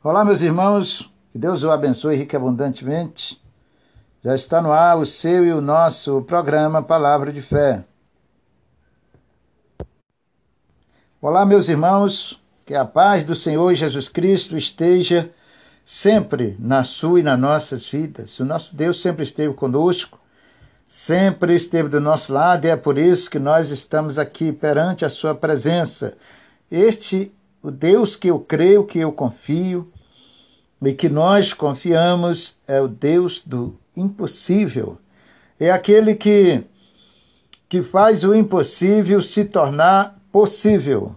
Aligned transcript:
Olá, 0.00 0.24
meus 0.24 0.42
irmãos, 0.42 1.12
que 1.32 1.38
Deus 1.38 1.64
o 1.64 1.72
abençoe 1.72 2.24
e 2.24 2.36
abundantemente. 2.36 3.42
Já 4.22 4.36
está 4.36 4.62
no 4.62 4.70
ar 4.70 4.96
o 4.96 5.04
seu 5.04 5.44
e 5.44 5.52
o 5.52 5.60
nosso 5.60 6.22
programa 6.22 6.80
Palavra 6.80 7.32
de 7.32 7.42
Fé. 7.42 7.84
Olá, 11.20 11.44
meus 11.44 11.68
irmãos, 11.68 12.40
que 12.64 12.76
a 12.76 12.84
paz 12.84 13.24
do 13.24 13.34
Senhor 13.34 13.74
Jesus 13.74 14.08
Cristo 14.08 14.56
esteja 14.56 15.32
sempre 15.84 16.56
na 16.60 16.84
sua 16.84 17.18
e 17.18 17.24
nas 17.24 17.38
nossas 17.38 17.84
vidas. 17.88 18.38
O 18.38 18.44
nosso 18.44 18.76
Deus 18.76 19.02
sempre 19.02 19.24
esteve 19.24 19.52
conosco, 19.52 20.20
sempre 20.86 21.56
esteve 21.56 21.88
do 21.88 22.00
nosso 22.00 22.32
lado 22.32 22.66
e 22.66 22.70
é 22.70 22.76
por 22.76 22.96
isso 22.98 23.28
que 23.28 23.40
nós 23.40 23.70
estamos 23.70 24.16
aqui 24.16 24.52
perante 24.52 25.04
a 25.04 25.10
sua 25.10 25.34
presença. 25.34 26.16
Este 26.70 27.32
o 27.62 27.70
Deus 27.70 28.16
que 28.16 28.28
eu 28.28 28.38
creio, 28.38 28.84
que 28.84 28.98
eu 28.98 29.12
confio 29.12 29.90
e 30.82 30.92
que 30.92 31.08
nós 31.08 31.52
confiamos 31.52 32.56
é 32.66 32.80
o 32.80 32.88
Deus 32.88 33.42
do 33.44 33.76
impossível. 33.96 34.98
É 35.58 35.70
aquele 35.70 36.14
que, 36.14 36.62
que 37.68 37.82
faz 37.82 38.22
o 38.22 38.34
impossível 38.34 39.20
se 39.20 39.44
tornar 39.44 40.18
possível. 40.30 41.16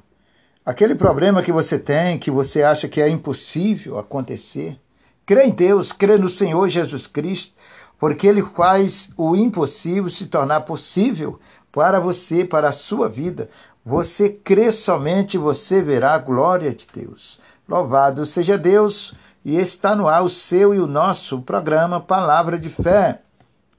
Aquele 0.65 0.95
problema 0.95 1.43
que 1.43 1.51
você 1.51 1.77
tem, 1.77 2.17
que 2.17 2.31
você 2.31 2.63
acha 2.63 2.87
que 2.87 3.01
é 3.01 3.09
impossível 3.09 3.99
acontecer, 3.99 4.79
crê 5.25 5.45
em 5.45 5.51
Deus, 5.51 5.91
crê 5.91 6.17
no 6.17 6.29
Senhor 6.29 6.67
Jesus 6.69 7.05
Cristo, 7.05 7.53
porque 7.99 8.25
Ele 8.25 8.41
faz 8.41 9.09
o 9.15 9.35
impossível 9.35 10.09
se 10.09 10.25
tornar 10.25 10.61
possível 10.61 11.39
para 11.71 11.99
você, 11.99 12.43
para 12.43 12.69
a 12.69 12.73
sua 12.73 13.07
vida. 13.07 13.49
Você 13.83 14.29
crê 14.29 14.71
somente, 14.71 15.39
você 15.39 15.81
verá 15.81 16.13
a 16.13 16.19
glória 16.19 16.73
de 16.73 16.87
Deus. 16.93 17.39
Louvado 17.67 18.25
seja 18.27 18.55
Deus, 18.55 19.13
e 19.43 19.57
está 19.57 19.95
no 19.95 20.07
ar 20.07 20.23
o 20.23 20.29
seu 20.29 20.73
e 20.73 20.79
o 20.79 20.85
nosso 20.85 21.41
programa 21.41 21.99
Palavra 21.99 22.59
de 22.59 22.69
Fé. 22.69 23.21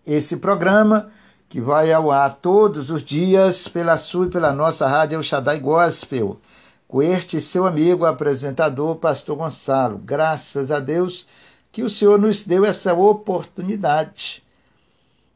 Esse 0.04 0.38
programa 0.38 1.12
que 1.48 1.60
vai 1.60 1.92
ao 1.92 2.10
ar 2.10 2.34
todos 2.36 2.90
os 2.90 3.04
dias 3.04 3.68
pela 3.68 3.96
sua 3.96 4.26
e 4.26 4.30
pela 4.30 4.52
nossa 4.52 4.88
rádio 4.88 5.16
El 5.16 5.22
Shaddai 5.22 5.60
Gospel, 5.60 6.40
com 6.88 7.00
este 7.00 7.40
seu 7.40 7.64
amigo 7.64 8.04
apresentador, 8.04 8.96
Pastor 8.96 9.36
Gonçalo. 9.36 9.98
Graças 9.98 10.72
a 10.72 10.80
Deus 10.80 11.28
que 11.70 11.84
o 11.84 11.90
Senhor 11.90 12.18
nos 12.18 12.42
deu 12.42 12.64
essa 12.64 12.92
oportunidade 12.92 14.41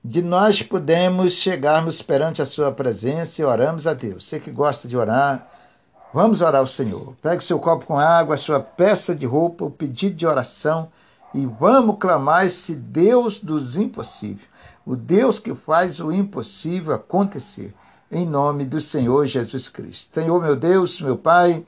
de 0.09 0.23
nós 0.23 0.63
podemos 0.63 1.35
chegarmos 1.35 2.01
perante 2.01 2.41
a 2.41 2.47
sua 2.47 2.71
presença 2.71 3.43
e 3.43 3.45
oramos 3.45 3.89
a 3.89 3.93
Deus. 3.93 4.29
Você 4.29 4.39
que 4.39 4.53
gosta 4.53 4.87
de 4.87 4.97
orar, 4.97 5.51
vamos 6.15 6.41
orar 6.41 6.61
ao 6.61 6.67
Senhor. 6.67 7.15
Pegue 7.21 7.43
seu 7.43 7.59
copo 7.59 7.87
com 7.87 7.99
água, 7.99 8.37
sua 8.37 8.61
peça 8.61 9.17
de 9.17 9.27
roupa, 9.27 9.65
o 9.65 9.71
pedido 9.71 10.15
de 10.15 10.25
oração 10.25 10.89
e 11.35 11.45
vamos 11.45 11.97
clamar 11.99 12.47
esse 12.47 12.77
Deus 12.77 13.41
dos 13.41 13.77
impossíveis, 13.77 14.49
o 14.87 14.95
Deus 14.95 15.41
que 15.41 15.55
faz 15.57 15.99
o 15.99 16.13
impossível 16.13 16.95
acontecer, 16.95 17.75
em 18.11 18.25
nome 18.25 18.65
do 18.65 18.81
Senhor 18.81 19.27
Jesus 19.27 19.69
Cristo. 19.69 20.15
Senhor, 20.15 20.41
meu 20.41 20.55
Deus, 20.55 21.01
meu 21.01 21.17
Pai, 21.17 21.67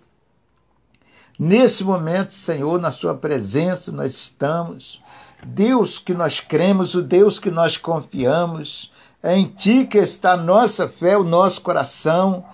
nesse 1.36 1.83
momento, 1.83 2.33
Senhor, 2.33 2.81
na 2.81 2.92
sua 2.92 3.16
presença 3.16 3.91
nós 3.91 4.14
estamos 4.14 5.03
Deus 5.47 5.98
que 5.98 6.14
nós 6.14 6.41
cremos, 6.41 6.94
o 6.94 7.03
Deus 7.03 7.39
que 7.39 7.50
nós 7.50 7.77
confiamos, 7.77 8.91
é 9.22 9.36
em 9.36 9.47
Ti 9.47 9.86
que 9.86 9.98
está 9.98 10.33
a 10.33 10.36
nossa 10.36 10.89
fé, 10.89 11.17
o 11.17 11.25
nosso 11.25 11.61
coração. 11.61 12.44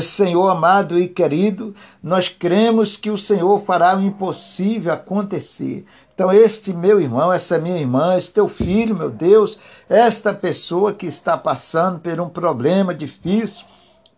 Senhor 0.00 0.48
amado 0.48 0.96
e 0.96 1.08
querido, 1.08 1.74
nós 2.00 2.28
cremos 2.28 2.96
que 2.96 3.10
o 3.10 3.18
Senhor 3.18 3.64
fará 3.64 3.96
o 3.96 4.00
impossível 4.00 4.92
acontecer. 4.92 5.84
Então, 6.14 6.30
este 6.30 6.72
meu 6.72 7.00
irmão, 7.00 7.32
essa 7.32 7.58
minha 7.58 7.78
irmã, 7.78 8.16
esse 8.16 8.30
teu 8.30 8.46
filho, 8.46 8.94
meu 8.94 9.10
Deus, 9.10 9.58
esta 9.88 10.32
pessoa 10.32 10.92
que 10.92 11.06
está 11.06 11.36
passando 11.36 11.98
por 11.98 12.20
um 12.20 12.28
problema 12.28 12.94
difícil, 12.94 13.64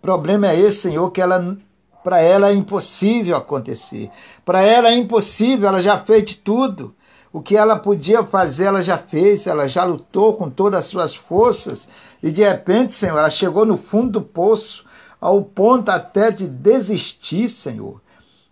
problema 0.02 0.48
é 0.48 0.58
esse, 0.58 0.82
Senhor, 0.82 1.10
que 1.10 1.22
ela 1.22 1.56
para 2.02 2.20
ela 2.20 2.48
é 2.48 2.54
impossível 2.54 3.36
acontecer. 3.36 4.10
Para 4.44 4.60
ela 4.60 4.88
é 4.88 4.96
impossível, 4.96 5.68
ela 5.68 5.80
já 5.80 5.96
fez 5.98 6.24
de 6.24 6.34
tudo. 6.34 6.94
O 7.32 7.40
que 7.40 7.56
ela 7.56 7.76
podia 7.76 8.22
fazer, 8.22 8.64
ela 8.64 8.82
já 8.82 8.98
fez, 8.98 9.46
ela 9.46 9.66
já 9.66 9.84
lutou 9.84 10.34
com 10.34 10.50
todas 10.50 10.80
as 10.80 10.86
suas 10.86 11.14
forças 11.14 11.88
e 12.22 12.30
de 12.30 12.42
repente, 12.42 12.94
Senhor, 12.94 13.18
ela 13.18 13.30
chegou 13.30 13.66
no 13.66 13.76
fundo 13.76 14.12
do 14.12 14.22
poço, 14.22 14.84
ao 15.20 15.42
ponto 15.42 15.88
até 15.88 16.30
de 16.30 16.46
desistir, 16.46 17.48
Senhor. 17.48 18.00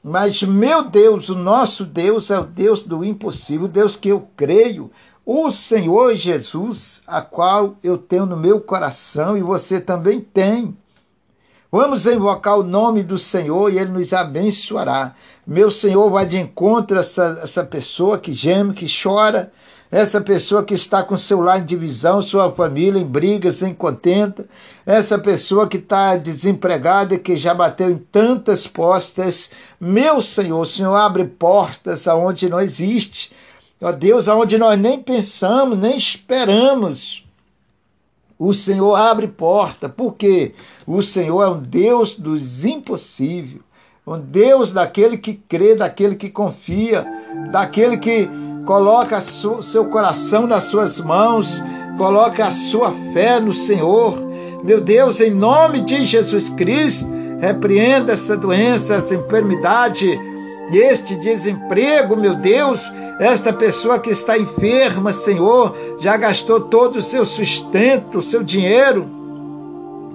Mas, 0.02 0.42
meu 0.42 0.82
Deus, 0.82 1.28
o 1.28 1.34
nosso 1.34 1.84
Deus 1.84 2.30
é 2.30 2.38
o 2.38 2.44
Deus 2.44 2.82
do 2.82 3.04
impossível, 3.04 3.66
o 3.66 3.68
Deus 3.68 3.96
que 3.96 4.08
eu 4.08 4.26
creio, 4.36 4.90
o 5.26 5.50
Senhor 5.50 6.14
Jesus, 6.16 7.02
a 7.06 7.20
qual 7.20 7.76
eu 7.84 7.98
tenho 7.98 8.24
no 8.24 8.36
meu 8.36 8.60
coração 8.60 9.36
e 9.36 9.42
você 9.42 9.78
também 9.78 10.20
tem. 10.20 10.76
Vamos 11.70 12.06
invocar 12.06 12.58
o 12.58 12.64
nome 12.64 13.02
do 13.04 13.18
Senhor 13.18 13.70
e 13.70 13.78
Ele 13.78 13.92
nos 13.92 14.12
abençoará. 14.12 15.14
Meu 15.50 15.68
Senhor 15.68 16.08
vai 16.08 16.24
de 16.24 16.36
encontro 16.36 16.96
a 16.96 17.00
essa, 17.00 17.40
essa 17.42 17.64
pessoa 17.64 18.16
que 18.16 18.32
geme, 18.32 18.72
que 18.72 18.86
chora, 18.86 19.52
essa 19.90 20.20
pessoa 20.20 20.62
que 20.62 20.74
está 20.74 21.02
com 21.02 21.18
seu 21.18 21.40
lar 21.40 21.58
em 21.58 21.64
divisão, 21.64 22.22
sua 22.22 22.52
família 22.52 23.00
em 23.00 23.04
brigas, 23.04 23.60
em 23.60 23.74
contenta, 23.74 24.48
essa 24.86 25.18
pessoa 25.18 25.66
que 25.66 25.78
está 25.78 26.16
desempregada 26.16 27.16
e 27.16 27.18
que 27.18 27.34
já 27.34 27.52
bateu 27.52 27.90
em 27.90 27.98
tantas 27.98 28.68
postas. 28.68 29.50
Meu 29.80 30.22
Senhor, 30.22 30.60
o 30.60 30.64
Senhor 30.64 30.94
abre 30.94 31.24
portas 31.24 32.06
aonde 32.06 32.48
não 32.48 32.60
existe. 32.60 33.32
Ó 33.82 33.90
Deus, 33.90 34.28
aonde 34.28 34.56
nós 34.56 34.78
nem 34.78 35.02
pensamos, 35.02 35.76
nem 35.76 35.96
esperamos. 35.96 37.26
O 38.38 38.54
Senhor 38.54 38.94
abre 38.94 39.26
porta, 39.26 39.88
porque 39.88 40.54
o 40.86 41.02
Senhor 41.02 41.42
é 41.42 41.48
um 41.48 41.58
Deus 41.60 42.14
dos 42.14 42.64
impossíveis, 42.64 43.60
um 44.10 44.18
Deus 44.18 44.72
daquele 44.72 45.16
que 45.16 45.34
crê, 45.34 45.76
daquele 45.76 46.16
que 46.16 46.28
confia, 46.28 47.06
daquele 47.52 47.96
que 47.96 48.28
coloca 48.66 49.20
seu 49.20 49.84
coração 49.84 50.48
nas 50.48 50.64
suas 50.64 50.98
mãos, 50.98 51.62
coloca 51.96 52.44
a 52.44 52.50
sua 52.50 52.92
fé 53.14 53.38
no 53.38 53.52
Senhor. 53.52 54.18
Meu 54.64 54.80
Deus, 54.80 55.20
em 55.20 55.30
nome 55.30 55.80
de 55.80 56.04
Jesus 56.04 56.48
Cristo, 56.48 57.08
repreenda 57.38 58.12
essa 58.14 58.36
doença, 58.36 58.94
essa 58.94 59.14
enfermidade, 59.14 60.18
este 60.72 61.14
desemprego, 61.14 62.16
meu 62.16 62.34
Deus, 62.34 62.90
esta 63.20 63.52
pessoa 63.52 64.00
que 64.00 64.10
está 64.10 64.36
enferma, 64.36 65.12
Senhor, 65.12 65.76
já 66.00 66.16
gastou 66.16 66.60
todo 66.60 66.96
o 66.96 67.02
seu 67.02 67.24
sustento, 67.24 68.18
o 68.18 68.22
seu 68.22 68.42
dinheiro 68.42 69.06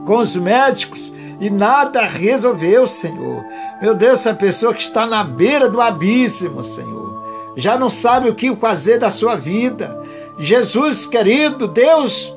com 0.06 0.18
os 0.18 0.36
médicos 0.36 1.15
e 1.40 1.50
nada 1.50 2.06
resolveu, 2.06 2.85
Senhor. 2.88 3.44
Meu 3.81 3.94
Deus, 3.94 4.22
essa 4.22 4.34
pessoa 4.34 4.73
que 4.73 4.81
está 4.81 5.06
na 5.06 5.23
beira 5.23 5.69
do 5.69 5.81
abismo, 5.81 6.63
Senhor, 6.63 7.53
já 7.56 7.78
não 7.78 7.90
sabe 7.90 8.29
o 8.29 8.35
que 8.35 8.56
fazer 8.56 9.00
da 9.00 9.12
sua 9.12 9.35
vida. 9.35 10.03
Jesus, 10.38 11.06
querido 11.06 11.68
Deus, 11.68 12.34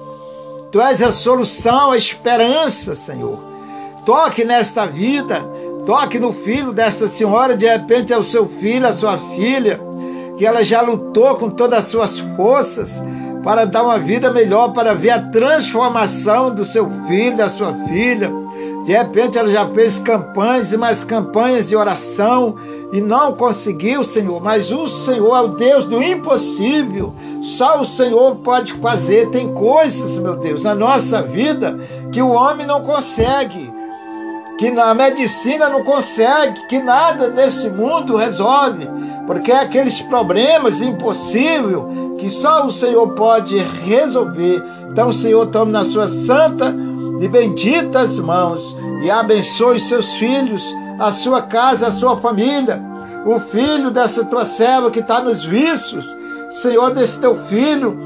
Tu 0.70 0.80
és 0.80 1.02
a 1.02 1.10
solução, 1.10 1.92
a 1.92 1.96
esperança, 1.96 2.94
Senhor. 2.94 3.38
Toque 4.04 4.44
nesta 4.44 4.84
vida, 4.84 5.40
toque 5.86 6.18
no 6.18 6.32
filho 6.32 6.72
dessa 6.72 7.08
senhora, 7.08 7.56
de 7.56 7.66
repente 7.66 8.12
é 8.12 8.18
o 8.18 8.22
seu 8.22 8.46
filho, 8.46 8.86
a 8.86 8.92
sua 8.92 9.16
filha 9.36 9.80
que 10.38 10.46
ela 10.46 10.62
já 10.62 10.80
lutou 10.80 11.34
com 11.34 11.50
todas 11.50 11.80
as 11.80 11.88
suas 11.88 12.18
forças 12.36 13.02
para 13.42 13.64
dar 13.64 13.82
uma 13.82 13.98
vida 13.98 14.32
melhor, 14.32 14.68
para 14.68 14.94
ver 14.94 15.10
a 15.10 15.20
transformação 15.20 16.54
do 16.54 16.64
seu 16.64 16.88
filho, 17.08 17.36
da 17.36 17.48
sua 17.48 17.74
filha. 17.88 18.30
De 18.88 18.94
repente 18.94 19.36
ela 19.36 19.50
já 19.50 19.68
fez 19.68 19.98
campanhas 19.98 20.72
e 20.72 20.78
mais 20.78 21.04
campanhas 21.04 21.68
de 21.68 21.76
oração 21.76 22.56
e 22.90 23.02
não 23.02 23.34
conseguiu, 23.34 24.02
Senhor. 24.02 24.40
Mas 24.42 24.70
o 24.70 24.88
Senhor 24.88 25.36
é 25.36 25.40
o 25.42 25.48
Deus 25.48 25.84
do 25.84 26.02
impossível. 26.02 27.12
Só 27.42 27.82
o 27.82 27.84
Senhor 27.84 28.36
pode 28.36 28.72
fazer. 28.72 29.28
Tem 29.28 29.52
coisas, 29.52 30.16
meu 30.16 30.36
Deus, 30.36 30.64
na 30.64 30.74
nossa 30.74 31.20
vida 31.20 31.78
que 32.10 32.22
o 32.22 32.30
homem 32.30 32.66
não 32.66 32.80
consegue, 32.80 33.70
que 34.56 34.70
na 34.70 34.94
medicina 34.94 35.68
não 35.68 35.84
consegue, 35.84 36.66
que 36.66 36.78
nada 36.78 37.28
nesse 37.28 37.68
mundo 37.68 38.16
resolve 38.16 38.88
porque 39.26 39.52
é 39.52 39.60
aqueles 39.60 40.00
problemas 40.00 40.80
impossíveis 40.80 41.82
que 42.18 42.30
só 42.30 42.64
o 42.64 42.72
Senhor 42.72 43.08
pode 43.08 43.58
resolver. 43.58 44.64
Então, 44.90 45.12
Senhor 45.12 45.44
tome 45.48 45.70
nas 45.70 45.88
suas 45.88 46.08
santas 46.08 46.72
e 47.20 47.28
benditas 47.28 48.18
mãos 48.18 48.76
e 49.02 49.10
abençoe 49.10 49.78
seus 49.80 50.12
filhos, 50.14 50.64
a 50.98 51.10
sua 51.12 51.42
casa, 51.42 51.86
a 51.86 51.90
sua 51.90 52.16
família, 52.18 52.80
o 53.26 53.40
filho 53.40 53.90
dessa 53.90 54.24
tua 54.24 54.44
serva 54.44 54.90
que 54.90 55.00
está 55.00 55.20
nos 55.20 55.44
vícios, 55.44 56.06
Senhor, 56.50 56.90
desse 56.90 57.18
teu 57.18 57.36
filho, 57.46 57.96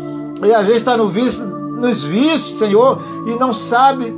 e 0.44 0.52
às 0.52 0.62
vezes 0.62 0.82
está 0.82 0.96
no 0.96 1.08
vício, 1.08 1.44
nos 1.44 2.02
vícios, 2.02 2.58
Senhor, 2.58 3.00
e 3.26 3.38
não 3.38 3.52
sabe 3.52 4.12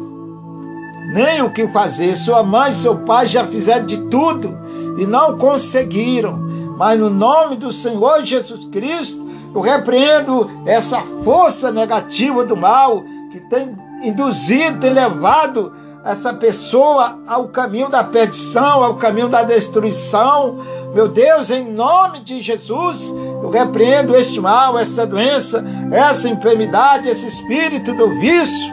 nem 1.12 1.42
o 1.42 1.52
que 1.52 1.68
fazer. 1.68 2.14
Sua 2.16 2.42
mãe 2.42 2.72
seu 2.72 2.96
pai 2.96 3.26
já 3.26 3.46
fizeram 3.46 3.84
de 3.84 3.98
tudo 4.08 4.56
e 4.98 5.06
não 5.06 5.36
conseguiram 5.36 6.44
mas 6.76 6.98
no 6.98 7.08
nome 7.08 7.56
do 7.56 7.72
Senhor 7.72 8.24
Jesus 8.24 8.64
Cristo, 8.64 9.24
eu 9.54 9.60
repreendo 9.60 10.50
essa 10.66 11.00
força 11.22 11.70
negativa 11.70 12.44
do 12.44 12.56
mal 12.56 13.04
que 13.30 13.40
tem 13.40 13.76
induzido, 14.02 14.80
tem 14.80 14.90
levado 14.90 15.72
essa 16.04 16.34
pessoa 16.34 17.18
ao 17.26 17.48
caminho 17.48 17.88
da 17.88 18.04
perdição, 18.04 18.82
ao 18.82 18.96
caminho 18.96 19.28
da 19.28 19.42
destruição. 19.42 20.58
Meu 20.94 21.08
Deus, 21.08 21.50
em 21.50 21.72
nome 21.72 22.20
de 22.20 22.42
Jesus, 22.42 23.12
eu 23.42 23.48
repreendo 23.48 24.14
este 24.14 24.40
mal, 24.40 24.78
essa 24.78 25.06
doença, 25.06 25.64
essa 25.90 26.28
enfermidade, 26.28 27.08
esse 27.08 27.26
espírito 27.26 27.94
do 27.94 28.08
vício, 28.20 28.72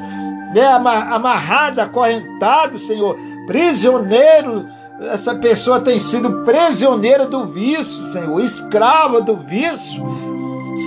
é 0.54 0.68
amarrado, 0.68 1.80
acorrentado, 1.80 2.78
Senhor, 2.78 3.16
prisioneiro. 3.48 4.68
Essa 5.12 5.34
pessoa 5.36 5.80
tem 5.80 5.98
sido 5.98 6.44
prisioneira 6.44 7.26
do 7.26 7.46
vício, 7.46 8.06
Senhor, 8.12 8.40
escrava 8.42 9.22
do 9.22 9.38
vício. 9.38 10.04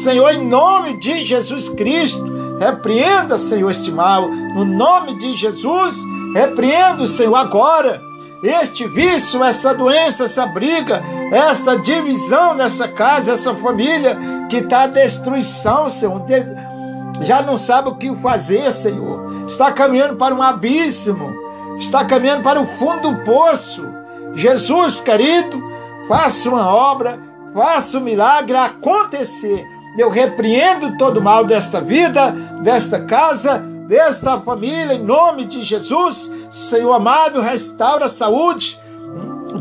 Senhor, 0.02 0.30
em 0.30 0.46
nome 0.46 0.98
de 0.98 1.24
Jesus 1.24 1.68
Cristo, 1.70 2.43
repreenda, 2.58 3.38
Senhor, 3.38 3.70
este 3.70 3.90
mal. 3.90 4.28
No 4.28 4.64
nome 4.64 5.16
de 5.18 5.34
Jesus, 5.34 5.96
Repreendo, 6.34 7.06
Senhor, 7.06 7.36
agora 7.36 8.02
este 8.42 8.88
vício, 8.88 9.42
essa 9.42 9.72
doença, 9.72 10.24
essa 10.24 10.44
briga, 10.44 11.00
esta 11.32 11.78
divisão 11.78 12.54
nessa 12.54 12.88
casa, 12.88 13.32
essa 13.32 13.54
família 13.54 14.18
que 14.50 14.56
está 14.56 14.82
a 14.82 14.86
destruição, 14.88 15.88
Senhor. 15.88 16.20
Já 17.22 17.40
não 17.40 17.56
sabe 17.56 17.88
o 17.88 17.94
que 17.94 18.14
fazer, 18.16 18.70
Senhor. 18.72 19.46
Está 19.46 19.70
caminhando 19.70 20.16
para 20.16 20.34
um 20.34 20.42
abismo, 20.42 21.32
está 21.78 22.04
caminhando 22.04 22.42
para 22.42 22.60
o 22.60 22.66
fundo 22.66 23.12
do 23.12 23.24
poço. 23.24 23.82
Jesus, 24.34 25.00
querido, 25.00 25.62
faça 26.08 26.48
uma 26.48 26.68
obra, 26.68 27.18
faça 27.54 27.96
o 27.96 28.00
um 28.00 28.04
milagre 28.04 28.56
acontecer. 28.56 29.64
Eu 29.96 30.08
repreendo 30.08 30.96
todo 30.98 31.18
o 31.18 31.22
mal 31.22 31.44
desta 31.44 31.80
vida, 31.80 32.30
desta 32.62 33.00
casa 33.00 33.74
desta 33.86 34.40
família, 34.40 34.94
em 34.94 35.02
nome 35.02 35.44
de 35.44 35.62
Jesus. 35.62 36.30
Senhor 36.50 36.92
amado, 36.92 37.40
restaura 37.40 38.06
a 38.06 38.08
saúde 38.08 38.78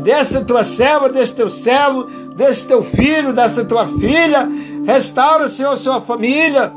dessa 0.02 0.42
tua 0.42 0.64
serva, 0.64 1.08
desse 1.08 1.34
teu 1.34 1.50
servo, 1.50 2.04
desse 2.34 2.66
teu 2.66 2.82
filho, 2.82 3.32
dessa 3.32 3.64
tua 3.64 3.86
filha. 3.86 4.48
Restaura, 4.86 5.48
Senhor, 5.48 5.76
sua 5.76 6.00
família 6.00 6.72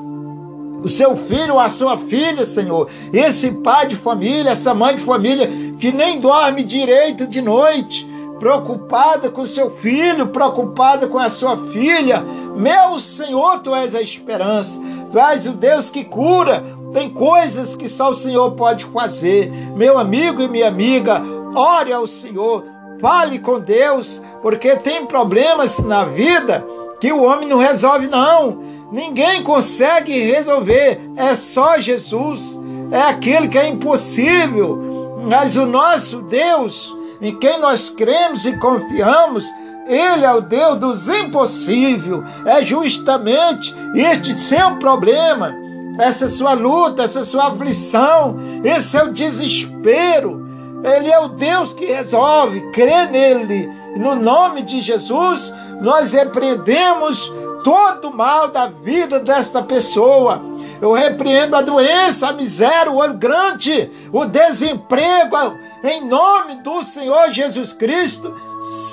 o 0.83 0.89
seu 0.89 1.17
filho 1.17 1.59
a 1.59 1.67
sua 1.69 1.97
filha, 1.97 2.45
Senhor, 2.45 2.87
esse 3.11 3.51
pai 3.51 3.87
de 3.87 3.95
família, 3.95 4.51
essa 4.51 4.75
mãe 4.75 4.95
de 4.95 5.03
família 5.03 5.49
que 5.79 5.91
nem 5.91 6.19
dorme 6.19 6.63
direito 6.63 7.25
de 7.25 7.41
noite, 7.41 8.06
preocupada 8.39 9.29
com 9.29 9.45
seu 9.45 9.71
filho, 9.71 10.27
preocupada 10.27 11.07
com 11.07 11.17
a 11.17 11.29
sua 11.29 11.57
filha. 11.71 12.23
Meu 12.55 12.99
Senhor, 12.99 13.59
tu 13.59 13.73
és 13.75 13.93
a 13.93 14.01
esperança, 14.01 14.79
tu 15.11 15.19
és 15.19 15.45
o 15.45 15.51
Deus 15.51 15.89
que 15.89 16.03
cura, 16.03 16.63
tem 16.93 17.09
coisas 17.09 17.75
que 17.75 17.87
só 17.87 18.09
o 18.09 18.15
Senhor 18.15 18.51
pode 18.51 18.85
fazer. 18.85 19.51
Meu 19.75 19.97
amigo 19.97 20.41
e 20.41 20.47
minha 20.47 20.67
amiga, 20.67 21.21
ore 21.53 21.93
ao 21.93 22.07
Senhor, 22.07 22.63
fale 22.99 23.39
com 23.39 23.59
Deus, 23.59 24.21
porque 24.41 24.75
tem 24.75 25.05
problemas 25.05 25.79
na 25.79 26.03
vida 26.03 26.65
que 26.99 27.11
o 27.11 27.23
homem 27.23 27.47
não 27.47 27.59
resolve, 27.59 28.07
não. 28.07 28.63
Ninguém 28.91 29.43
consegue 29.43 30.17
resolver, 30.19 31.01
é 31.15 31.35
só 31.35 31.77
Jesus. 31.77 32.57
É 32.91 33.01
aquele 33.01 33.47
que 33.47 33.57
é 33.57 33.67
impossível. 33.67 35.17
Mas 35.27 35.57
o 35.57 35.65
nosso 35.65 36.21
Deus, 36.21 36.95
em 37.21 37.37
quem 37.37 37.59
nós 37.59 37.89
cremos 37.89 38.45
e 38.45 38.57
confiamos, 38.57 39.45
ele 39.87 40.25
é 40.25 40.33
o 40.33 40.41
Deus 40.41 40.77
dos 40.77 41.09
impossíveis. 41.09 42.23
É 42.45 42.61
justamente 42.63 43.73
este 43.95 44.37
seu 44.39 44.75
problema 44.77 45.67
essa 45.97 46.29
sua 46.29 46.53
luta, 46.53 47.03
essa 47.03 47.23
sua 47.23 47.47
aflição, 47.47 48.37
esse 48.63 48.89
seu 48.89 49.11
desespero. 49.11 50.45
Ele 50.83 51.09
é 51.09 51.19
o 51.19 51.29
Deus 51.29 51.73
que 51.73 51.85
resolve, 51.85 52.61
crê 52.71 53.05
nele. 53.05 53.69
No 53.95 54.15
nome 54.15 54.61
de 54.61 54.81
Jesus, 54.81 55.53
nós 55.81 56.11
repreendemos 56.11 57.31
todo 57.63 58.09
o 58.09 58.15
mal 58.15 58.49
da 58.49 58.67
vida 58.67 59.19
desta 59.19 59.61
pessoa. 59.63 60.39
Eu 60.81 60.93
repreendo 60.93 61.55
a 61.55 61.61
doença, 61.61 62.27
a 62.27 62.33
miséria, 62.33 62.91
o 62.91 62.97
olho 62.97 63.15
grande, 63.15 63.91
o 64.11 64.25
desemprego. 64.25 65.57
Em 65.83 66.05
nome 66.05 66.55
do 66.55 66.83
Senhor 66.83 67.31
Jesus 67.31 67.73
Cristo, 67.73 68.35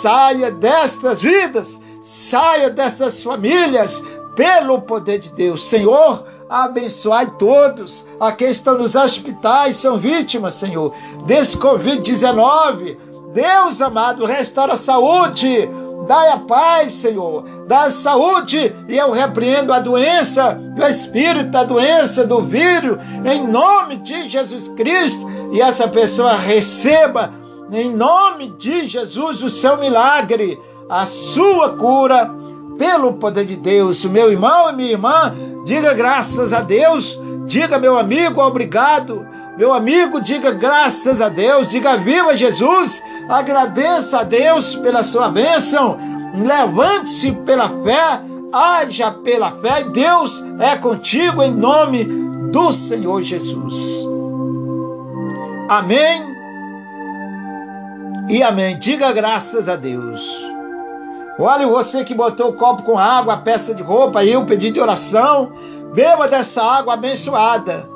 saia 0.01 0.51
destas 0.51 1.21
vidas, 1.21 1.81
saia 2.03 2.71
dessas 2.71 3.23
famílias, 3.23 4.03
pelo 4.35 4.81
poder 4.81 5.19
de 5.19 5.31
Deus. 5.31 5.65
Senhor, 5.65 6.27
abençoai 6.49 7.27
todos. 7.39 8.05
Aqui 8.19 8.45
estão 8.45 8.79
nos 8.79 8.95
hospitais, 8.95 9.77
são 9.77 9.97
vítimas, 9.97 10.55
Senhor, 10.55 10.95
desse 11.27 11.57
Covid-19. 11.59 12.97
Deus 13.33 13.83
amado, 13.83 14.25
restaura 14.25 14.75
a 14.75 14.77
saúde. 14.77 15.69
Dai 16.07 16.29
a 16.31 16.39
paz, 16.39 16.93
Senhor. 16.93 17.45
Dá 17.67 17.85
a 17.85 17.91
saúde 17.91 18.75
e 18.89 18.97
eu 18.97 19.11
repreendo 19.11 19.73
a 19.73 19.79
doença, 19.79 20.53
do 20.53 20.85
espírito 20.87 21.51
da 21.51 21.65
doença, 21.65 22.27
do 22.27 22.43
vírus, 22.43 22.99
em 23.25 23.47
nome 23.47 23.97
de 23.97 24.29
Jesus 24.29 24.69
Cristo. 24.69 25.27
E 25.53 25.61
essa 25.61 25.89
pessoa 25.89 26.35
receba, 26.35 27.33
em 27.73 27.91
nome 27.91 28.49
de 28.59 28.89
Jesus, 28.89 29.43
o 29.43 29.49
seu 29.49 29.79
milagre, 29.79 30.61
a 30.89 31.07
sua 31.07 31.77
cura 31.77 32.31
pelo 32.79 33.15
poder 33.15 33.45
de 33.45 33.57
Deus. 33.57 34.05
Meu 34.05 34.31
irmão 34.31 34.71
e 34.71 34.73
minha 34.75 34.93
irmã, 34.93 35.35
diga 35.65 35.95
graças 35.95 36.53
a 36.53 36.61
Deus. 36.61 37.19
Diga, 37.47 37.79
meu 37.79 37.99
amigo, 37.99 38.41
obrigado. 38.41 39.27
Meu 39.57 39.73
amigo, 39.73 40.21
diga 40.21 40.51
graças 40.51 41.21
a 41.21 41.29
Deus. 41.29 41.69
Diga 41.69 41.97
viva 41.97 42.37
Jesus. 42.37 43.03
Agradeça 43.29 44.21
a 44.21 44.23
Deus 44.25 44.75
pela 44.75 45.05
sua 45.05 45.29
bênção. 45.29 45.97
Levante-se 46.35 47.31
pela 47.31 47.69
fé. 47.69 48.21
Haja 48.53 49.13
pela 49.13 49.53
fé. 49.61 49.85
Deus 49.85 50.43
é 50.59 50.77
contigo 50.77 51.43
em 51.43 51.55
nome 51.55 52.05
do 52.51 52.73
Senhor 52.73 53.23
Jesus. 53.23 54.05
Amém. 55.69 56.23
E 58.29 58.43
amém. 58.43 58.77
Diga 58.77 59.13
graças 59.13 59.69
a 59.69 59.77
Deus. 59.77 60.45
Olha, 61.39 61.67
você 61.67 62.05
que 62.05 62.15
botou 62.15 62.51
o 62.51 62.53
copo 62.53 62.83
com 62.83 62.99
água, 62.99 63.35
a 63.35 63.39
peça 63.39 63.75
de 63.75 63.83
roupa, 63.83 64.21
aí 64.21 64.37
o 64.37 64.45
pedido 64.45 64.75
de 64.75 64.81
oração, 64.81 65.53
beba 65.93 66.29
dessa 66.29 66.63
água 66.63 66.95
abençoada. 66.95 67.94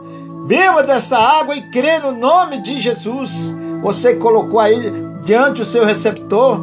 Beba 0.48 0.82
dessa 0.82 1.16
água 1.16 1.54
e 1.54 1.62
crê 1.62 2.00
no 2.00 2.10
nome 2.10 2.58
de 2.58 2.80
Jesus. 2.80 3.54
Você 3.82 4.16
colocou 4.16 4.58
aí 4.58 4.92
diante 5.22 5.62
o 5.62 5.64
seu 5.64 5.84
receptor 5.84 6.60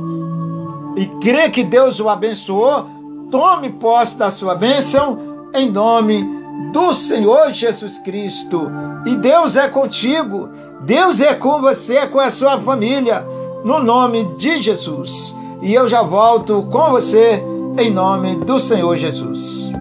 e 0.98 1.06
crê 1.22 1.50
que 1.50 1.64
Deus 1.64 2.00
o 2.00 2.10
abençoou. 2.10 2.88
Tome 3.32 3.70
posse 3.70 4.18
da 4.18 4.30
sua 4.32 4.56
bênção 4.56 5.50
em 5.54 5.72
nome 5.72 6.28
do 6.74 6.94
Senhor 6.94 7.54
Jesus 7.54 7.98
Cristo. 8.00 8.70
E 9.06 9.16
Deus 9.16 9.56
é 9.56 9.70
contigo. 9.70 10.50
Deus 10.82 11.22
é 11.22 11.34
com 11.34 11.62
você, 11.62 11.98
é 11.98 12.08
com 12.08 12.20
a 12.20 12.30
sua 12.30 12.60
família. 12.60 13.24
No 13.64 13.80
nome 13.80 14.26
de 14.36 14.62
Jesus 14.62 15.34
e 15.66 15.74
eu 15.74 15.88
já 15.88 16.04
volto 16.04 16.62
com 16.72 16.92
você 16.92 17.42
em 17.78 17.92
nome 17.92 18.36
do 18.36 18.60
Senhor 18.60 18.96
Jesus. 18.98 19.72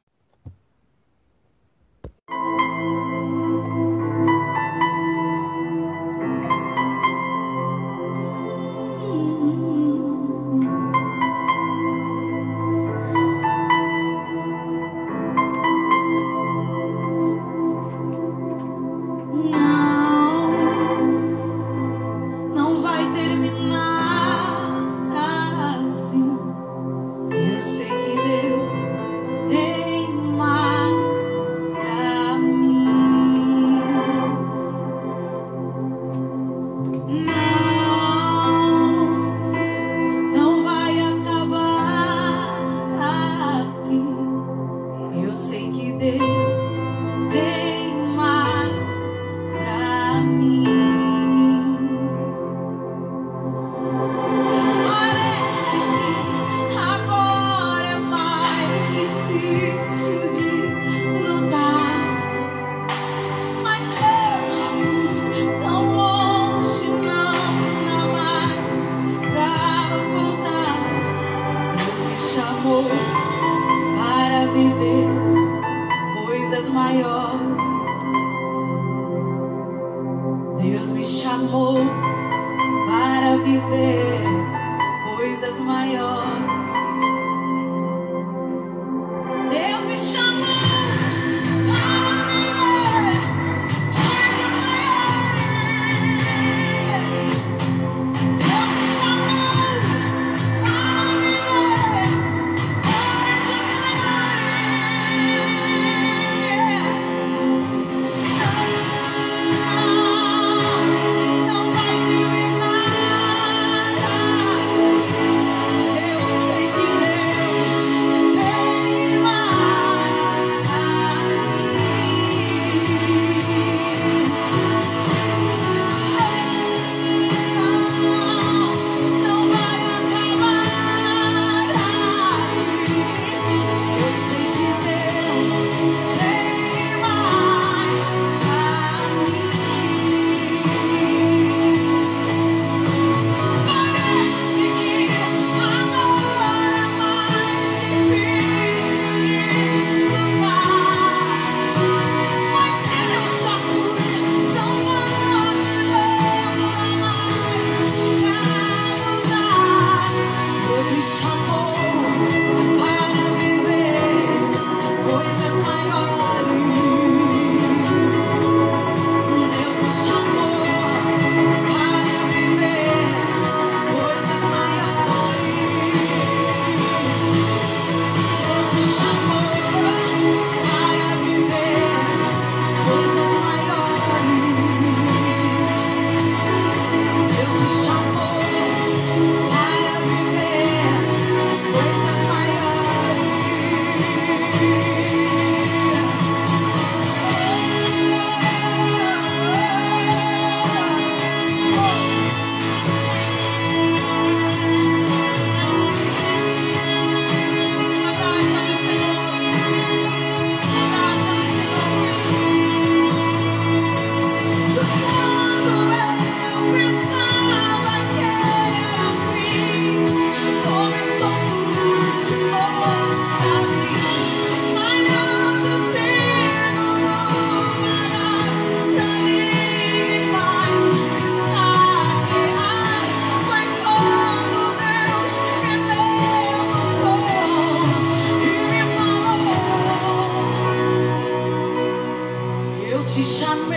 Coisas 243.35 243.75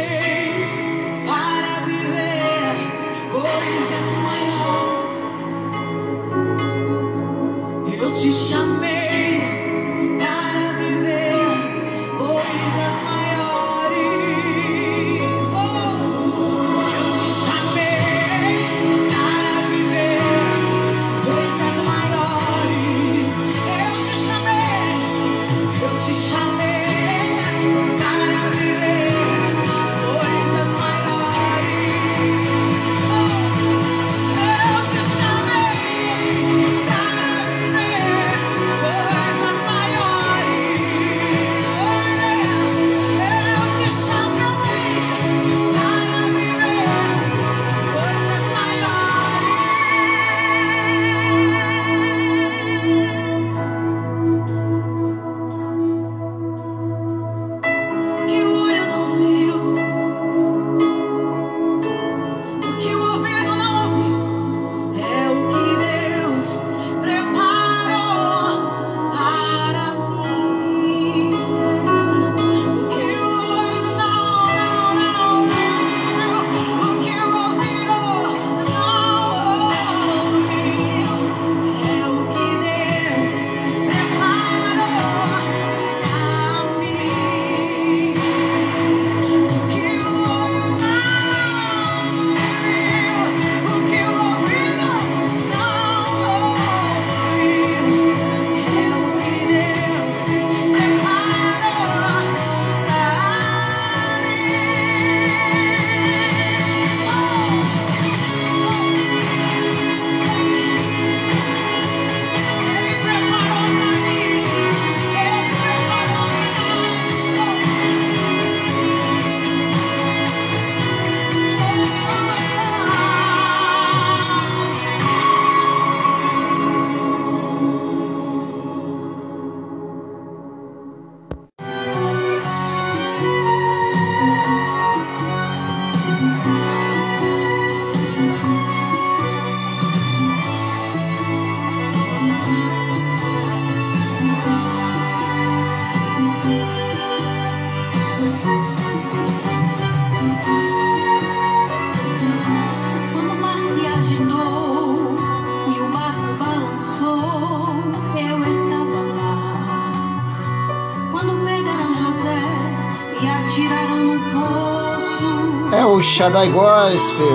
Shaddai 166.18 166.50
Gospel. 166.50 167.28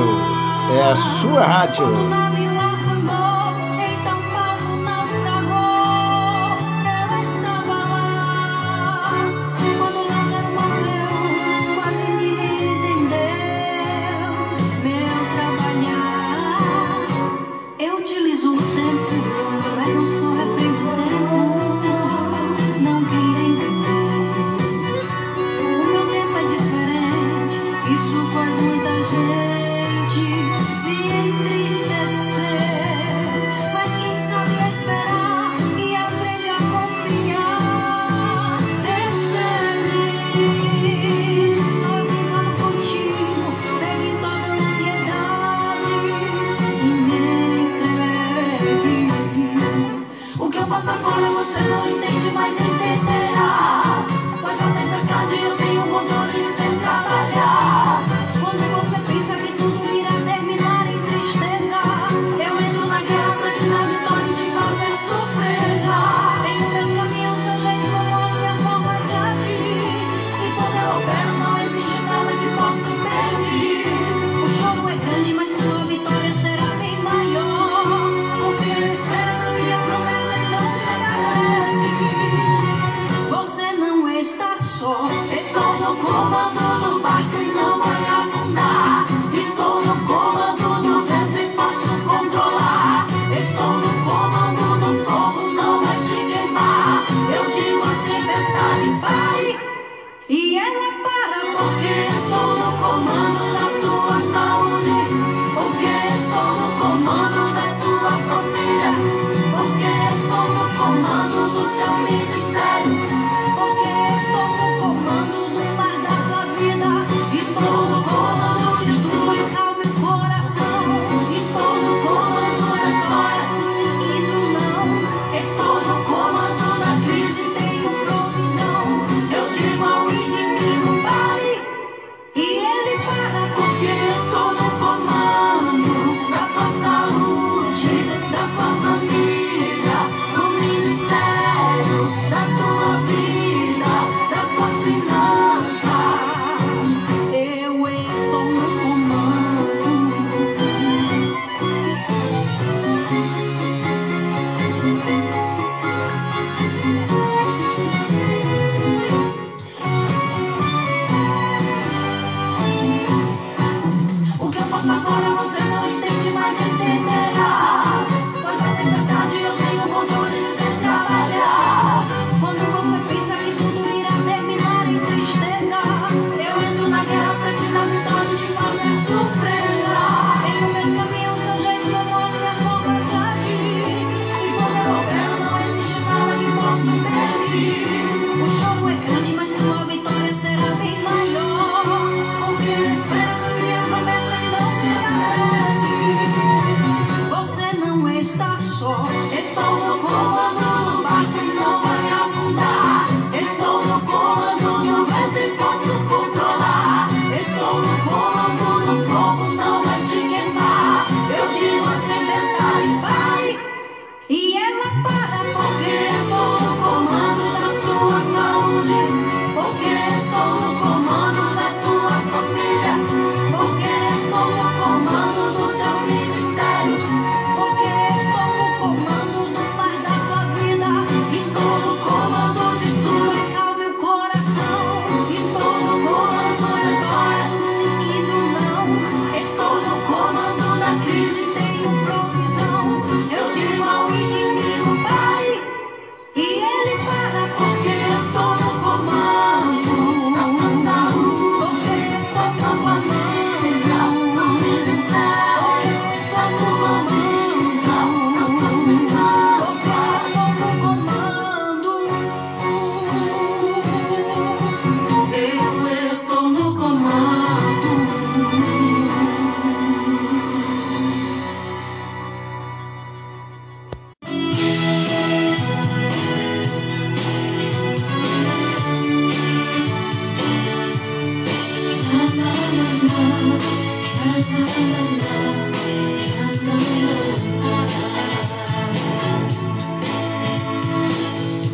É 0.77 0.91
a 0.91 0.97
sua 0.97 1.43
rádio. 1.43 2.22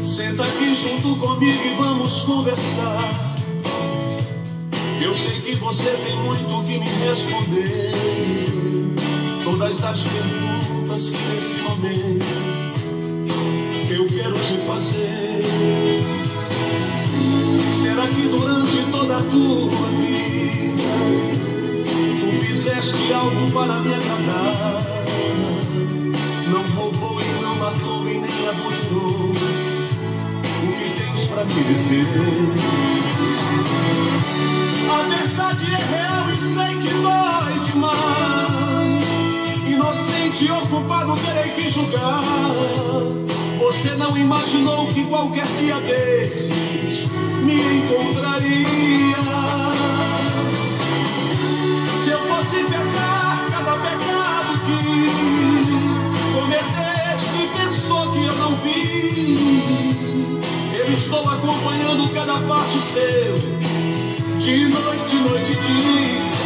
Senta 0.00 0.42
aqui 0.44 0.74
junto 0.74 1.16
comigo 1.16 1.62
e 1.64 1.74
vamos 1.74 2.22
conversar. 2.22 3.36
Eu 5.00 5.14
sei 5.14 5.40
que 5.40 5.54
você 5.56 5.90
tem 5.90 6.16
muito 6.16 6.64
que 6.66 6.78
me 6.78 6.88
responder. 7.06 7.92
Todas 9.44 9.84
as 9.84 10.04
perguntas 10.04 11.10
que 11.10 11.22
nesse 11.34 11.56
momento 11.58 12.24
eu 13.90 14.06
quero 14.08 14.34
te 14.38 14.56
fazer. 14.66 15.44
Será 17.82 18.06
que 18.06 18.28
durante 18.28 18.90
toda 18.90 19.18
a 19.18 19.20
tua 19.20 19.88
vida 19.98 21.47
fizeste 22.44 23.12
algo 23.12 23.50
para 23.50 23.80
me 23.80 23.94
agradar? 23.94 24.82
Não 26.48 26.62
roubou 26.74 27.20
e 27.20 27.42
não 27.42 27.56
matou 27.56 28.08
e 28.08 28.18
nem 28.18 28.48
adulterou. 28.48 29.30
O 30.62 30.72
que 30.72 30.88
tens 31.00 31.24
para 31.26 31.44
me 31.44 31.64
dizer? 31.64 32.06
A 34.90 35.02
verdade 35.08 35.66
é 35.72 35.76
real 35.76 36.30
e 36.30 36.38
sei 36.40 36.72
que 36.82 36.94
dói 37.02 37.58
demais. 37.70 39.08
Inocente 39.68 40.50
ou 40.50 40.66
culpado 40.66 41.16
terei 41.24 41.52
que 41.52 41.68
julgar. 41.68 42.22
Você 43.58 43.90
não 43.96 44.16
imaginou 44.16 44.86
que 44.88 45.04
qualquer 45.04 45.46
dia 45.60 45.78
desses 45.80 47.06
me 47.42 47.60
encontraria. 47.78 49.67
Se 52.48 52.64
pesar 52.64 53.46
cada 53.50 53.72
pecado 53.76 54.58
que 54.64 54.78
cometeste 56.32 57.36
e 57.36 57.48
pensou 57.54 58.10
que 58.12 58.24
eu 58.24 58.34
não 58.36 58.56
vi, 58.56 60.40
eu 60.78 60.88
estou 60.94 61.28
acompanhando 61.28 62.08
cada 62.14 62.38
passo 62.48 62.78
seu 62.80 63.36
de 64.38 64.68
noite, 64.68 65.14
noite 65.16 65.52
e 65.52 65.56
dia. 65.56 66.38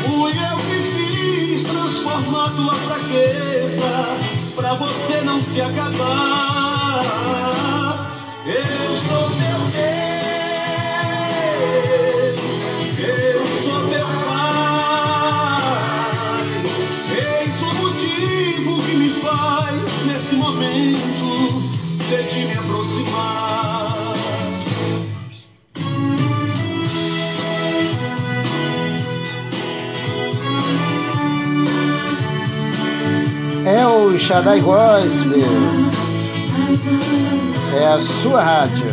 Fui 0.06 0.32
eu 0.32 0.58
que 0.58 0.78
fiz 0.96 1.64
transformar 1.64 2.50
tua 2.56 2.76
fraqueza 2.76 3.55
você 4.76 5.22
não 5.22 5.42
se 5.42 5.62
acabar. 5.62 7.06
Eu 8.46 8.96
sou 8.96 9.30
teu 9.32 9.60
Deus, 9.76 10.76
eu 13.00 13.46
sou 13.64 13.80
teu 13.90 14.08
Pai. 14.26 15.64
Eis 17.42 17.62
o 17.62 17.64
motivo 17.76 18.72
que 18.84 18.94
me 18.96 19.10
faz 19.22 20.06
nesse 20.06 20.36
momento 20.36 21.28
de 22.10 22.24
te 22.30 22.40
me 22.46 22.54
aproximar. 22.54 23.45
É 34.16 34.18
o 34.18 34.20
Shaddai 34.22 34.62
Gospel. 34.62 35.44
É 37.78 37.86
a 37.86 38.00
sua 38.00 38.42
rádio. 38.42 38.86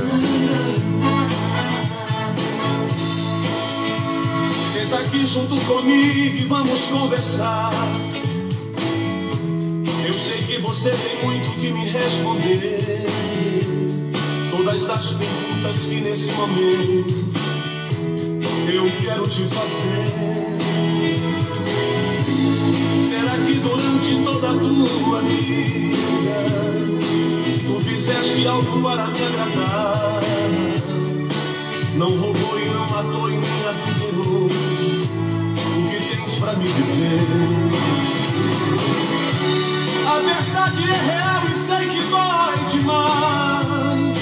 Senta 4.73 4.97
aqui 4.97 5.25
junto 5.25 5.55
comigo 5.65 6.37
e 6.39 6.45
vamos 6.49 6.89
conversar. 6.89 7.71
Eu 10.05 10.19
sei 10.19 10.43
que 10.43 10.59
você 10.59 10.91
tem 10.91 11.25
muito 11.25 11.53
que 11.61 11.71
me 11.71 11.89
responder. 11.89 13.07
Todas 14.51 14.91
as 14.91 15.13
perguntas 15.13 15.87
que 15.87 16.01
nesse 16.01 16.33
momento 16.33 17.33
eu 18.75 18.91
quero 19.01 19.29
te 19.29 19.45
fazer. 19.45 20.42
Durante 24.63 24.69
toda 24.69 24.85
a 24.85 25.05
tua 25.05 25.21
vida 25.23 25.63
tu 27.67 27.81
fizeste 27.85 28.47
algo 28.47 28.83
para 28.83 29.07
me 29.07 29.23
agradar? 29.23 30.21
Não 31.97 32.11
roubou 32.11 32.59
e 32.59 32.65
não 32.67 32.87
matou 32.91 33.31
e 33.31 33.37
nem 33.37 33.67
adulterou. 33.69 34.47
O 34.47 35.91
que 35.91 36.17
tens 36.17 36.35
para 36.37 36.55
me 36.55 36.73
dizer? 36.73 37.21
A 40.09 40.19
verdade 40.21 40.83
é 40.83 40.99
real 41.13 41.43
e 41.47 41.55
sei 41.67 41.89
que 41.89 42.03
dói 42.09 42.57
demais. 42.73 44.17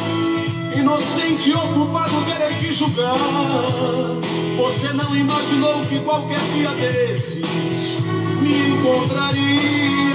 Inocente 0.77 1.53
ou 1.53 1.69
culpado 1.69 2.23
terei 2.25 2.55
que 2.59 2.73
julgar. 2.73 3.15
Você 4.57 4.93
não 4.93 5.17
imaginou 5.17 5.85
que 5.87 6.01
qualquer 6.01 6.41
dia 6.55 6.71
desses 6.71 7.41
me 8.43 8.71
encontraria. 8.71 10.10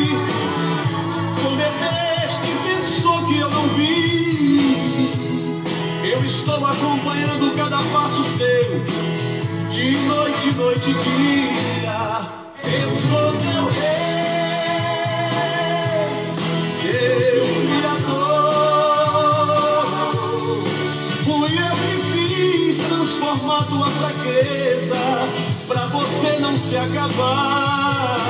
Pecado 0.00 0.16
que 1.36 1.42
cometeste 1.42 2.46
e 2.48 2.54
pensou 2.68 3.22
que 3.26 3.38
eu 3.38 3.50
não 3.50 3.68
vi, 3.68 4.80
eu 6.10 6.24
estou 6.24 6.64
acompanhando 6.64 7.54
cada 7.56 7.78
passo 7.92 8.24
seu, 8.24 8.84
de 9.68 9.96
noite, 10.06 10.52
noite 10.52 10.94
dia. 10.94 12.40
Eu 12.62 12.96
sou 12.96 13.32
teu 13.36 13.64
rei, 13.68 14.20
teu 16.82 17.44
criador. 17.78 18.30
Fui 21.24 21.52
eu 21.58 21.76
que 21.76 21.94
fiz 22.12 22.78
transformar 22.78 23.62
tua 23.64 23.88
fraqueza 23.90 25.00
pra 25.66 25.86
você 25.86 26.38
não 26.38 26.56
se 26.56 26.76
acabar. 26.76 28.29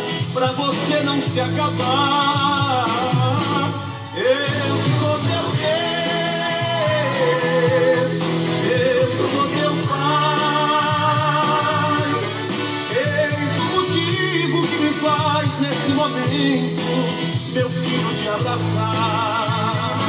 pra 0.41 0.51
você 0.53 1.03
não 1.03 1.21
se 1.21 1.39
acabar. 1.39 2.87
Eu 4.15 4.75
sou 4.97 5.19
teu 5.19 5.45
Deus, 7.91 8.13
eu 8.65 9.05
sou 9.05 9.45
teu 9.49 9.73
Pai. 9.87 10.09
Eis 12.89 13.53
o 13.55 13.65
motivo 13.75 14.57
que 14.67 14.77
me 14.77 14.91
faz 14.93 15.59
nesse 15.59 15.91
momento, 15.91 16.89
meu 17.53 17.69
filho, 17.69 18.11
te 18.17 18.27
abraçar. 18.27 19.99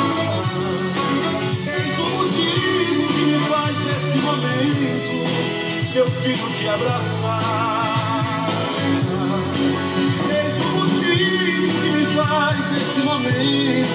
Eis 1.66 1.98
o 1.98 2.04
motivo 2.16 3.02
que 3.12 3.22
me 3.26 3.38
faz 3.50 3.76
nesse 3.84 4.16
momento, 4.16 5.14
meu 5.92 6.10
filho, 6.10 6.48
te 6.56 6.68
abraçar. 6.68 7.81
Que 11.38 11.90
me 11.90 12.06
faz 12.14 12.70
nesse 12.72 13.00
momento, 13.00 13.88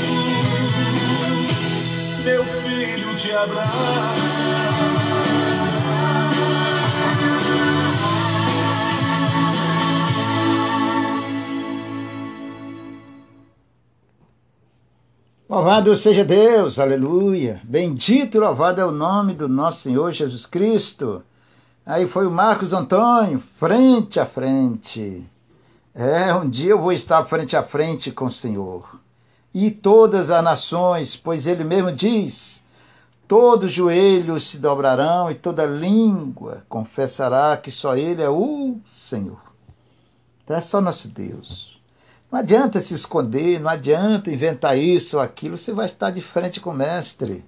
meu 2.23 2.43
filho, 2.43 3.15
te 3.15 3.31
abraçar. 3.31 4.57
Louvado 15.49 15.95
seja 15.95 16.25
Deus, 16.25 16.77
aleluia. 16.77 17.61
Bendito 17.63 18.35
e 18.35 18.39
louvado 18.39 18.81
é 18.81 18.85
o 18.85 18.91
nome 18.91 19.33
do 19.33 19.47
nosso 19.47 19.83
Senhor 19.83 20.11
Jesus 20.11 20.45
Cristo. 20.45 21.23
Aí 21.85 22.05
foi 22.05 22.27
o 22.27 22.31
Marcos 22.31 22.73
Antônio, 22.73 23.41
frente 23.57 24.19
a 24.19 24.25
frente. 24.25 25.25
É, 25.99 26.31
um 26.35 26.47
dia 26.47 26.69
eu 26.69 26.79
vou 26.79 26.91
estar 26.91 27.25
frente 27.25 27.57
a 27.57 27.63
frente 27.63 28.11
com 28.11 28.25
o 28.25 28.31
Senhor. 28.31 28.99
E 29.51 29.71
todas 29.71 30.29
as 30.29 30.43
nações, 30.43 31.15
pois 31.15 31.47
ele 31.47 31.63
mesmo 31.63 31.91
diz: 31.91 32.63
Todos 33.27 33.69
os 33.69 33.73
joelhos 33.73 34.47
se 34.47 34.59
dobrarão 34.59 35.31
e 35.31 35.33
toda 35.33 35.65
língua 35.65 36.63
confessará 36.69 37.57
que 37.57 37.71
só 37.71 37.97
Ele 37.97 38.21
é 38.21 38.29
o 38.29 38.77
Senhor. 38.85 39.41
Então 40.43 40.55
é 40.55 40.61
só 40.61 40.79
nosso 40.79 41.07
Deus. 41.07 41.81
Não 42.31 42.37
adianta 42.37 42.79
se 42.79 42.93
esconder, 42.93 43.59
não 43.59 43.71
adianta 43.71 44.31
inventar 44.31 44.77
isso 44.77 45.17
ou 45.17 45.23
aquilo, 45.23 45.57
você 45.57 45.73
vai 45.73 45.87
estar 45.87 46.11
de 46.11 46.21
frente 46.21 46.59
com 46.59 46.69
o 46.69 46.75
Mestre 46.75 47.43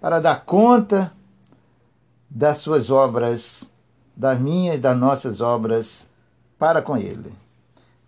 para 0.00 0.20
dar 0.20 0.46
conta 0.46 1.12
das 2.30 2.56
suas 2.58 2.88
obras, 2.88 3.70
das 4.16 4.40
minhas 4.40 4.76
e 4.76 4.78
das 4.78 4.98
nossas 4.98 5.42
obras 5.42 6.08
para 6.58 6.80
com 6.80 6.96
Ele. 6.96 7.30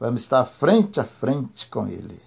Vamos 0.02 0.22
estar 0.22 0.44
frente 0.44 0.98
a 0.98 1.04
frente 1.04 1.64
com 1.68 1.86
Ele. 1.86 2.20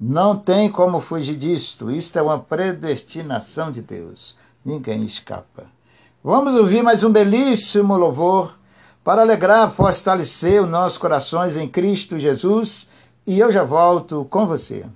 Não 0.00 0.34
tem 0.34 0.70
como 0.70 0.98
fugir 0.98 1.36
disto. 1.36 1.90
Isto 1.90 2.18
é 2.18 2.22
uma 2.22 2.38
predestinação 2.38 3.70
de 3.70 3.82
Deus. 3.82 4.34
Ninguém 4.64 5.04
escapa. 5.04 5.66
Vamos 6.24 6.54
ouvir 6.54 6.82
mais 6.82 7.04
um 7.04 7.12
belíssimo 7.12 7.98
louvor 7.98 8.54
para 9.04 9.20
alegrar, 9.20 9.70
fortalecer 9.72 10.62
os 10.62 10.70
nossos 10.70 10.96
corações 10.96 11.54
em 11.54 11.68
Cristo 11.68 12.18
Jesus. 12.18 12.88
E 13.26 13.38
eu 13.38 13.52
já 13.52 13.62
volto 13.62 14.26
com 14.30 14.46
você. 14.46 14.86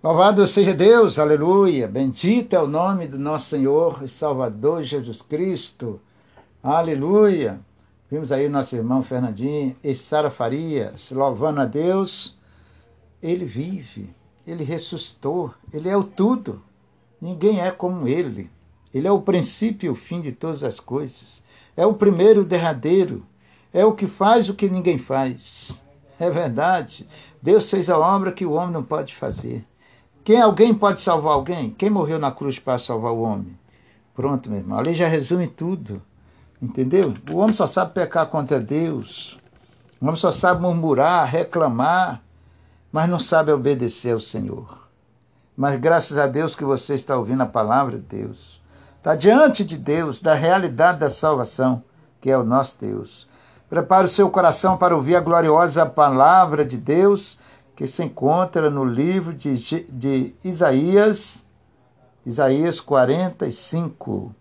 Louvado 0.00 0.46
seja 0.46 0.72
Deus, 0.72 1.18
aleluia. 1.18 1.88
Bendito 1.88 2.54
é 2.54 2.62
o 2.62 2.68
nome 2.68 3.08
do 3.08 3.18
nosso 3.18 3.46
Senhor 3.46 4.00
e 4.04 4.08
Salvador 4.08 4.84
Jesus 4.84 5.20
Cristo, 5.20 6.00
aleluia. 6.62 7.58
Vimos 8.08 8.30
aí 8.30 8.48
nosso 8.48 8.76
irmão 8.76 9.02
Fernandinho 9.02 9.74
e 9.82 9.92
Sara 9.96 10.30
Farias, 10.30 11.10
louvando 11.10 11.62
a 11.62 11.64
Deus. 11.64 12.38
Ele 13.20 13.44
vive, 13.44 14.08
ele 14.46 14.62
ressuscitou, 14.62 15.52
ele 15.72 15.88
é 15.88 15.96
o 15.96 16.04
tudo. 16.04 16.62
Ninguém 17.20 17.60
é 17.60 17.72
como 17.72 18.06
ele. 18.06 18.48
Ele 18.94 19.08
é 19.08 19.10
o 19.10 19.22
princípio 19.22 19.88
e 19.88 19.90
o 19.90 19.96
fim 19.96 20.20
de 20.20 20.30
todas 20.30 20.62
as 20.62 20.78
coisas. 20.78 21.42
É 21.76 21.84
o 21.84 21.94
primeiro 21.94 22.44
derradeiro. 22.44 23.26
É 23.74 23.84
o 23.84 23.94
que 23.94 24.06
faz 24.06 24.48
o 24.48 24.54
que 24.54 24.70
ninguém 24.70 24.96
faz. 24.96 25.82
É 26.20 26.30
verdade. 26.30 27.08
Deus 27.42 27.68
fez 27.68 27.90
a 27.90 27.98
obra 27.98 28.30
que 28.30 28.46
o 28.46 28.52
homem 28.52 28.70
não 28.70 28.84
pode 28.84 29.16
fazer. 29.16 29.66
Quem 30.28 30.42
alguém 30.42 30.74
pode 30.74 31.00
salvar 31.00 31.32
alguém? 31.32 31.70
Quem 31.70 31.88
morreu 31.88 32.18
na 32.18 32.30
cruz 32.30 32.58
para 32.58 32.78
salvar 32.78 33.12
o 33.12 33.22
homem? 33.22 33.58
Pronto, 34.14 34.50
meu 34.50 34.58
irmão. 34.58 34.78
Ali 34.78 34.92
já 34.92 35.08
resume 35.08 35.46
tudo. 35.46 36.02
Entendeu? 36.60 37.14
O 37.30 37.38
homem 37.38 37.54
só 37.54 37.66
sabe 37.66 37.94
pecar 37.94 38.26
contra 38.26 38.60
Deus. 38.60 39.40
O 39.98 40.04
homem 40.04 40.20
só 40.20 40.30
sabe 40.30 40.60
murmurar, 40.60 41.26
reclamar, 41.26 42.20
mas 42.92 43.08
não 43.08 43.18
sabe 43.18 43.52
obedecer 43.52 44.12
ao 44.12 44.20
Senhor. 44.20 44.86
Mas 45.56 45.80
graças 45.80 46.18
a 46.18 46.26
Deus 46.26 46.54
que 46.54 46.62
você 46.62 46.94
está 46.94 47.16
ouvindo 47.16 47.42
a 47.42 47.46
palavra 47.46 47.96
de 47.96 48.04
Deus. 48.04 48.60
Está 48.98 49.14
diante 49.14 49.64
de 49.64 49.78
Deus, 49.78 50.20
da 50.20 50.34
realidade 50.34 50.98
da 50.98 51.08
salvação, 51.08 51.82
que 52.20 52.30
é 52.30 52.36
o 52.36 52.44
nosso 52.44 52.76
Deus. 52.78 53.26
Prepare 53.70 54.04
o 54.04 54.10
seu 54.10 54.28
coração 54.28 54.76
para 54.76 54.94
ouvir 54.94 55.16
a 55.16 55.20
gloriosa 55.20 55.86
palavra 55.86 56.66
de 56.66 56.76
Deus 56.76 57.38
que 57.78 57.86
se 57.86 58.02
encontra 58.02 58.68
no 58.68 58.84
livro 58.84 59.32
de, 59.32 59.54
de 59.88 60.34
Isaías, 60.42 61.44
Isaías 62.26 62.80
45, 62.80 64.34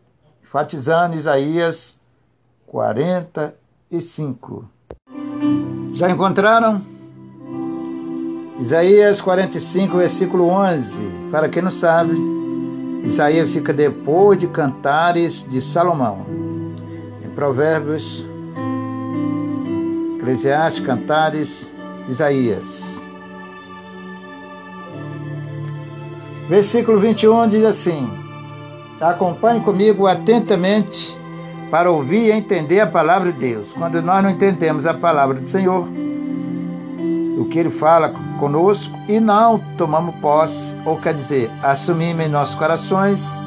enfatizando 0.43 1.15
Isaías 1.15 1.99
45. 2.65 4.67
Já 5.93 6.09
encontraram? 6.09 6.81
Isaías 8.59 9.21
45, 9.21 9.97
versículo 9.97 10.47
11. 10.47 10.97
Para 11.31 11.47
quem 11.47 11.61
não 11.61 11.69
sabe, 11.69 12.17
Isaías 13.03 13.51
fica 13.51 13.71
depois 13.71 14.39
de 14.39 14.47
Cantares 14.47 15.45
de 15.47 15.61
Salomão. 15.61 16.25
Em 17.23 17.29
Provérbios, 17.29 18.25
Eclesiastes, 20.17 20.83
Cantares, 20.83 21.69
Isaías. 22.09 23.05
Versículo 26.47 26.97
21 26.97 27.47
diz 27.49 27.63
assim: 27.63 28.09
Acompanhe 29.01 29.59
comigo 29.59 30.07
atentamente 30.07 31.17
para 31.69 31.91
ouvir 31.91 32.27
e 32.27 32.31
entender 32.31 32.79
a 32.79 32.87
palavra 32.87 33.33
de 33.33 33.39
Deus. 33.39 33.73
Quando 33.73 34.01
nós 34.01 34.23
não 34.23 34.29
entendemos 34.29 34.85
a 34.85 34.93
palavra 34.93 35.41
do 35.41 35.49
Senhor, 35.49 35.85
o 37.37 37.45
que 37.45 37.59
Ele 37.59 37.69
fala 37.69 38.13
conosco, 38.39 38.97
e 39.09 39.19
não 39.19 39.59
tomamos 39.77 40.15
posse, 40.15 40.73
ou 40.85 40.97
quer 40.97 41.13
dizer, 41.13 41.51
assumimos 41.61 42.25
em 42.25 42.29
nossos 42.29 42.55
corações, 42.55 43.41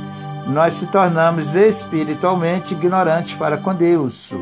nós 0.46 0.74
se 0.74 0.86
tornamos 0.86 1.54
espiritualmente 1.54 2.74
ignorantes 2.74 3.34
para 3.34 3.56
com 3.56 3.74
Deus. 3.74 4.34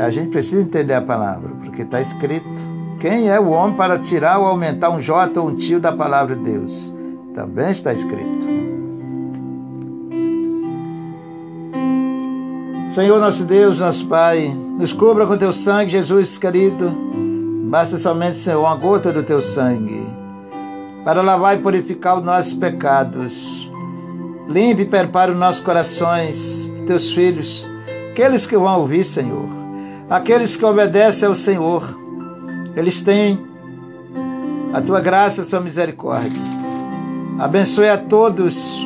A 0.00 0.10
gente 0.10 0.28
precisa 0.28 0.62
entender 0.62 0.94
a 0.94 1.02
palavra, 1.02 1.50
porque 1.62 1.82
está 1.82 2.00
escrito: 2.00 2.48
quem 2.98 3.28
é 3.28 3.38
o 3.38 3.50
homem 3.50 3.76
para 3.76 3.98
tirar 3.98 4.38
ou 4.38 4.46
aumentar 4.46 4.90
um 4.90 5.00
jota 5.00 5.40
ou 5.40 5.48
um 5.48 5.54
tio 5.54 5.78
da 5.78 5.92
palavra 5.92 6.34
de 6.34 6.42
Deus? 6.42 6.93
Também 7.34 7.70
está 7.70 7.92
escrito. 7.92 8.44
Senhor 12.94 13.18
nosso 13.18 13.44
Deus, 13.44 13.80
nosso 13.80 14.06
Pai, 14.06 14.54
nos 14.78 14.92
cubra 14.92 15.26
com 15.26 15.36
teu 15.36 15.52
sangue, 15.52 15.90
Jesus 15.90 16.38
querido. 16.38 16.92
Basta 17.68 17.98
somente, 17.98 18.36
Senhor, 18.36 18.60
uma 18.60 18.76
gota 18.76 19.12
do 19.12 19.24
teu 19.24 19.40
sangue 19.42 20.06
para 21.04 21.22
lavar 21.22 21.58
e 21.58 21.60
purificar 21.60 22.18
os 22.18 22.24
nossos 22.24 22.52
pecados. 22.52 23.68
Limpe 24.48 24.82
e 24.82 24.86
prepare 24.86 25.32
os 25.32 25.38
nossos 25.38 25.60
corações, 25.60 26.72
teus 26.86 27.10
filhos, 27.10 27.66
aqueles 28.12 28.46
que 28.46 28.56
vão 28.56 28.80
ouvir, 28.80 29.02
Senhor, 29.02 29.48
aqueles 30.08 30.56
que 30.56 30.64
obedecem 30.64 31.26
ao 31.26 31.34
Senhor. 31.34 31.82
Eles 32.76 33.00
têm 33.02 33.44
a 34.72 34.80
tua 34.80 35.00
graça, 35.00 35.42
a 35.42 35.44
sua 35.44 35.60
misericórdia. 35.60 36.63
Abençoe 37.38 37.88
a 37.88 37.98
todos, 37.98 38.80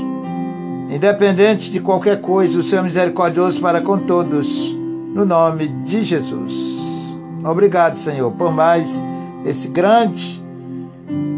independente 0.88 1.70
de 1.70 1.80
qualquer 1.80 2.22
coisa, 2.22 2.59
o 2.59 2.62
Senhor 2.62 2.80
é 2.80 2.84
misericordioso 2.84 3.61
para 3.61 3.82
com 3.82 3.99
todos, 3.99 4.74
no 5.14 5.26
nome 5.26 5.68
de 5.68 6.03
Jesus. 6.03 7.14
Obrigado, 7.44 7.96
Senhor, 7.96 8.32
por 8.32 8.51
mais 8.51 9.05
esse 9.44 9.68
grande 9.68 10.42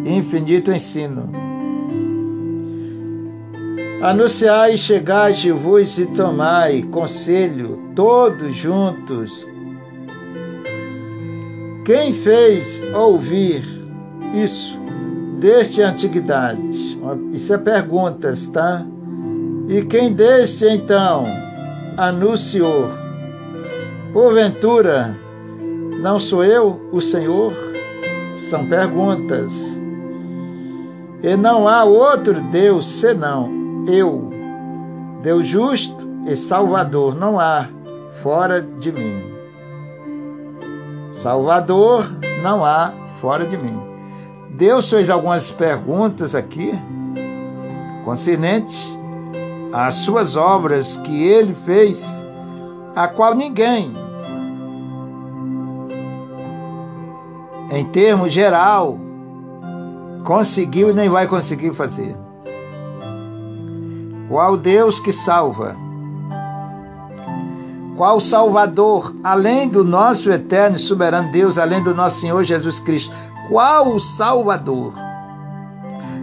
e 0.05 0.15
infinito 0.15 0.71
ensino. 0.71 1.29
Anunciai, 4.03 4.79
chegai, 4.79 5.35
vos 5.51 5.99
e 5.99 6.07
tomai 6.07 6.83
conselho, 6.83 7.91
todos 7.95 8.57
juntos. 8.57 9.47
Quem 11.85 12.13
fez 12.13 12.81
ouvir 12.95 13.63
isso? 14.33 14.80
Desde 15.41 15.83
a 15.83 15.89
antiguidade? 15.89 17.01
Isso 17.33 17.55
é 17.55 17.59
perguntas, 17.59 18.47
tá? 18.47 18.85
E 19.69 19.83
quem 19.83 20.13
desse 20.13 20.69
então 20.69 21.25
anunciou? 21.97 22.91
Porventura, 24.13 25.17
não 26.03 26.21
sou 26.21 26.45
eu 26.45 26.89
o 26.93 27.01
Senhor? 27.01 27.53
São 28.51 28.67
perguntas. 28.67 29.81
E 31.23 31.37
não 31.37 31.67
há 31.67 31.85
outro 31.85 32.41
Deus 32.51 32.87
senão 32.87 33.85
eu, 33.87 34.31
Deus 35.23 35.47
justo 35.47 36.09
e 36.27 36.37
Salvador, 36.37 37.15
não 37.15 37.39
há 37.39 37.69
fora 38.23 38.61
de 38.61 38.93
mim. 38.93 39.23
Salvador 41.23 42.07
não 42.43 42.65
há 42.65 42.93
fora 43.21 43.45
de 43.45 43.57
mim. 43.57 43.90
Deus 44.61 44.91
fez 44.91 45.09
algumas 45.09 45.51
perguntas 45.51 46.35
aqui, 46.35 46.79
concernentes 48.05 48.95
às 49.73 49.95
suas 49.95 50.37
obras 50.37 50.97
que 50.97 51.25
ele 51.27 51.55
fez, 51.55 52.23
a 52.95 53.09
qual 53.09 53.35
ninguém, 53.35 53.97
em 57.71 57.87
termos 57.87 58.35
geral, 58.35 58.99
conseguiu 60.27 60.91
e 60.91 60.93
nem 60.93 61.09
vai 61.09 61.27
conseguir 61.27 61.73
fazer. 61.73 62.15
Qual 64.29 64.59
Deus 64.59 64.99
que 64.99 65.11
salva? 65.11 65.75
Qual 67.97 68.21
Salvador, 68.21 69.15
além 69.25 69.69
do 69.69 69.85
nosso 69.85 70.31
eterno 70.31 70.77
e 70.77 70.81
soberano 70.81 71.33
Deus, 71.33 71.57
além 71.57 71.83
do 71.83 71.95
nosso 71.95 72.21
Senhor 72.21 72.45
Jesus 72.45 72.79
Cristo? 72.79 73.11
Qual 73.51 73.89
o 73.89 73.99
Salvador. 73.99 74.95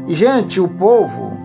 Gente, 0.07 0.61
o 0.61 0.67
povo, 0.69 1.37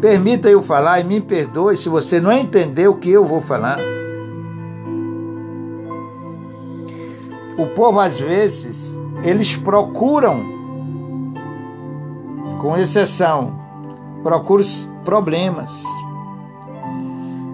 permita 0.00 0.48
eu 0.48 0.60
falar 0.60 0.98
e 0.98 1.04
me 1.04 1.20
perdoe 1.20 1.76
se 1.76 1.88
você 1.88 2.20
não 2.20 2.32
entendeu 2.32 2.90
o 2.90 2.96
que 2.96 3.08
eu 3.08 3.24
vou 3.24 3.40
falar. 3.40 3.78
O 7.56 7.66
povo, 7.66 8.00
às 8.00 8.18
vezes, 8.18 8.98
eles 9.22 9.56
procuram, 9.56 10.42
com 12.60 12.76
exceção, 12.76 13.60
procuram 14.24 14.64
problemas. 15.04 15.84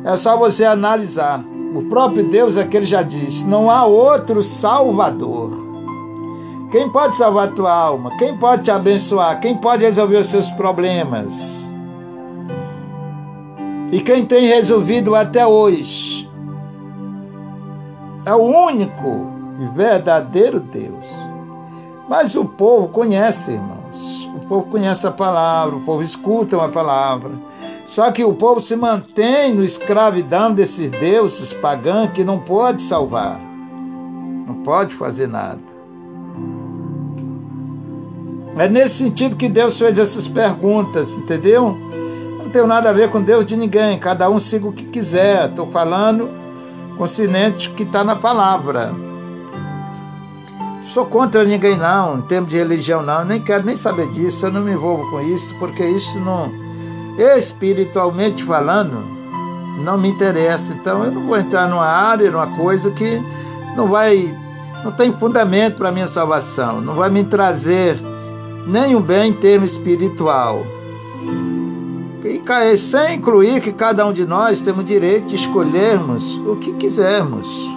É 0.05 0.17
só 0.17 0.39
você 0.39 0.65
analisar. 0.65 1.45
O 1.77 1.83
próprio 1.83 2.25
Deus 2.25 2.57
é 2.57 2.65
que 2.65 2.75
ele 2.75 2.87
já 2.87 3.03
disse: 3.03 3.45
não 3.45 3.71
há 3.71 3.85
outro 3.85 4.43
Salvador. 4.43 5.51
Quem 6.71 6.89
pode 6.89 7.15
salvar 7.17 7.49
a 7.49 7.53
tua 7.53 7.71
alma? 7.71 8.17
Quem 8.17 8.35
pode 8.39 8.63
te 8.63 8.71
abençoar? 8.71 9.39
Quem 9.41 9.55
pode 9.59 9.85
resolver 9.85 10.17
os 10.17 10.27
seus 10.27 10.49
problemas? 10.53 11.73
E 13.93 14.01
quem 14.01 14.25
tem 14.25 14.47
resolvido 14.47 15.15
até 15.15 15.47
hoje 15.47 16.29
é 18.25 18.35
o 18.35 18.43
único 18.43 19.31
e 19.61 19.77
verdadeiro 19.77 20.59
Deus. 20.59 21.07
Mas 22.09 22.35
o 22.37 22.47
povo 22.47 22.89
conhece, 22.89 23.53
irmãos. 23.53 24.31
o 24.35 24.47
povo 24.47 24.71
conhece 24.71 25.07
a 25.07 25.11
palavra, 25.11 25.77
o 25.77 25.81
povo 25.83 26.03
escuta 26.03 26.57
uma 26.57 26.71
palavra. 26.71 27.33
Só 27.87 28.11
que 28.11 28.25
o 28.25 28.35
povo 28.35 28.61
se 28.61 28.75
mantém 28.75 29.55
no 29.55 29.65
escravidão 29.65 30.53
desses 30.53 30.91
deuses 30.91 31.53
pagãos 31.53 32.11
que 32.11 32.25
não 32.25 32.41
pode 32.41 32.83
salvar, 32.83 33.41
não 34.47 34.57
pode 34.65 34.93
fazer 34.97 35.29
nada. 35.29 35.61
É 38.59 38.69
nesse 38.69 39.05
sentido 39.05 39.37
que 39.37 39.49
Deus 39.49 39.79
fez 39.79 39.99
essas 39.99 40.27
perguntas, 40.27 41.17
entendeu? 41.17 41.77
Não 42.43 42.51
tem 42.51 42.67
nada 42.67 42.91
a 42.91 42.93
ver 42.93 43.09
com 43.09 43.23
Deus 43.23 43.47
de 43.47 43.57
ninguém, 43.57 43.99
cada 43.99 44.29
um 44.29 44.41
siga 44.41 44.67
o 44.67 44.73
que 44.73 44.87
quiser. 44.87 45.49
Estou 45.49 45.71
falando 45.71 46.29
consciente 46.97 47.71
que 47.71 47.85
está 47.85 48.03
na 48.03 48.17
palavra. 48.17 48.93
Sou 50.85 51.05
contra 51.07 51.45
ninguém 51.45 51.77
não, 51.77 52.19
em 52.19 52.23
termos 52.23 52.51
de 52.51 52.57
religião 52.57 53.03
não, 53.03 53.25
nem 53.25 53.41
quero 53.41 53.65
nem 53.65 53.77
saber 53.77 54.09
disso, 54.11 54.47
eu 54.47 54.53
não 54.53 54.63
me 54.63 54.73
envolvo 54.73 55.09
com 55.11 55.21
isso, 55.21 55.55
porque 55.59 55.85
isso 55.85 56.19
não, 56.21 56.51
espiritualmente 57.19 58.45
falando, 58.45 59.05
não 59.83 59.99
me 59.99 60.09
interessa. 60.09 60.73
Então 60.73 61.05
eu 61.05 61.13
não 61.13 61.27
vou 61.27 61.37
entrar 61.37 61.69
numa 61.69 61.87
área, 61.87 62.31
numa 62.31 62.47
coisa 62.57 62.91
que 62.91 63.21
não 63.77 63.89
vai, 63.89 64.35
não 64.85 64.93
tem 64.93 65.13
fundamento 65.13 65.77
para 65.77 65.93
minha 65.93 66.07
salvação, 66.07 66.81
não 66.81 66.95
vai 66.95 67.11
me 67.11 67.25
trazer 67.25 67.99
nenhum 68.67 69.01
bem 69.01 69.31
em 69.31 69.33
termo 69.33 69.65
espiritual. 69.65 70.65
E 72.25 72.79
sem 72.79 73.17
incluir 73.17 73.61
que 73.61 73.73
cada 73.73 74.07
um 74.07 74.13
de 74.13 74.27
nós 74.27 74.61
temos 74.61 74.85
direito 74.85 75.29
de 75.29 75.37
escolhermos 75.37 76.39
o 76.39 76.57
que 76.57 76.73
quisermos 76.73 77.77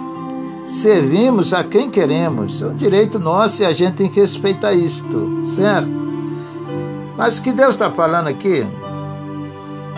servimos 0.70 1.52
a 1.52 1.64
quem 1.64 1.90
queremos. 1.90 2.62
É 2.62 2.66
um 2.66 2.74
direito 2.74 3.18
nosso 3.18 3.62
e 3.62 3.66
a 3.66 3.72
gente 3.72 3.96
tem 3.96 4.08
que 4.08 4.20
respeitar 4.20 4.72
isto, 4.72 5.40
certo? 5.44 5.90
Mas 7.16 7.38
o 7.38 7.42
que 7.42 7.52
Deus 7.52 7.70
está 7.70 7.90
falando 7.90 8.28
aqui? 8.28 8.66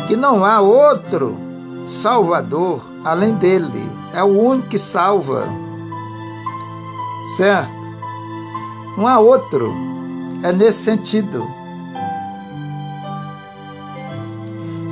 Que 0.07 0.17
não 0.17 0.45
há 0.45 0.61
outro 0.61 1.37
Salvador 1.89 2.83
além 3.05 3.35
dele. 3.35 3.89
É 4.15 4.23
o 4.23 4.27
único 4.27 4.69
que 4.69 4.79
salva. 4.79 5.47
Certo? 7.37 7.73
Não 8.97 9.07
há 9.07 9.19
outro. 9.19 9.73
É 10.43 10.53
nesse 10.53 10.79
sentido. 10.79 11.47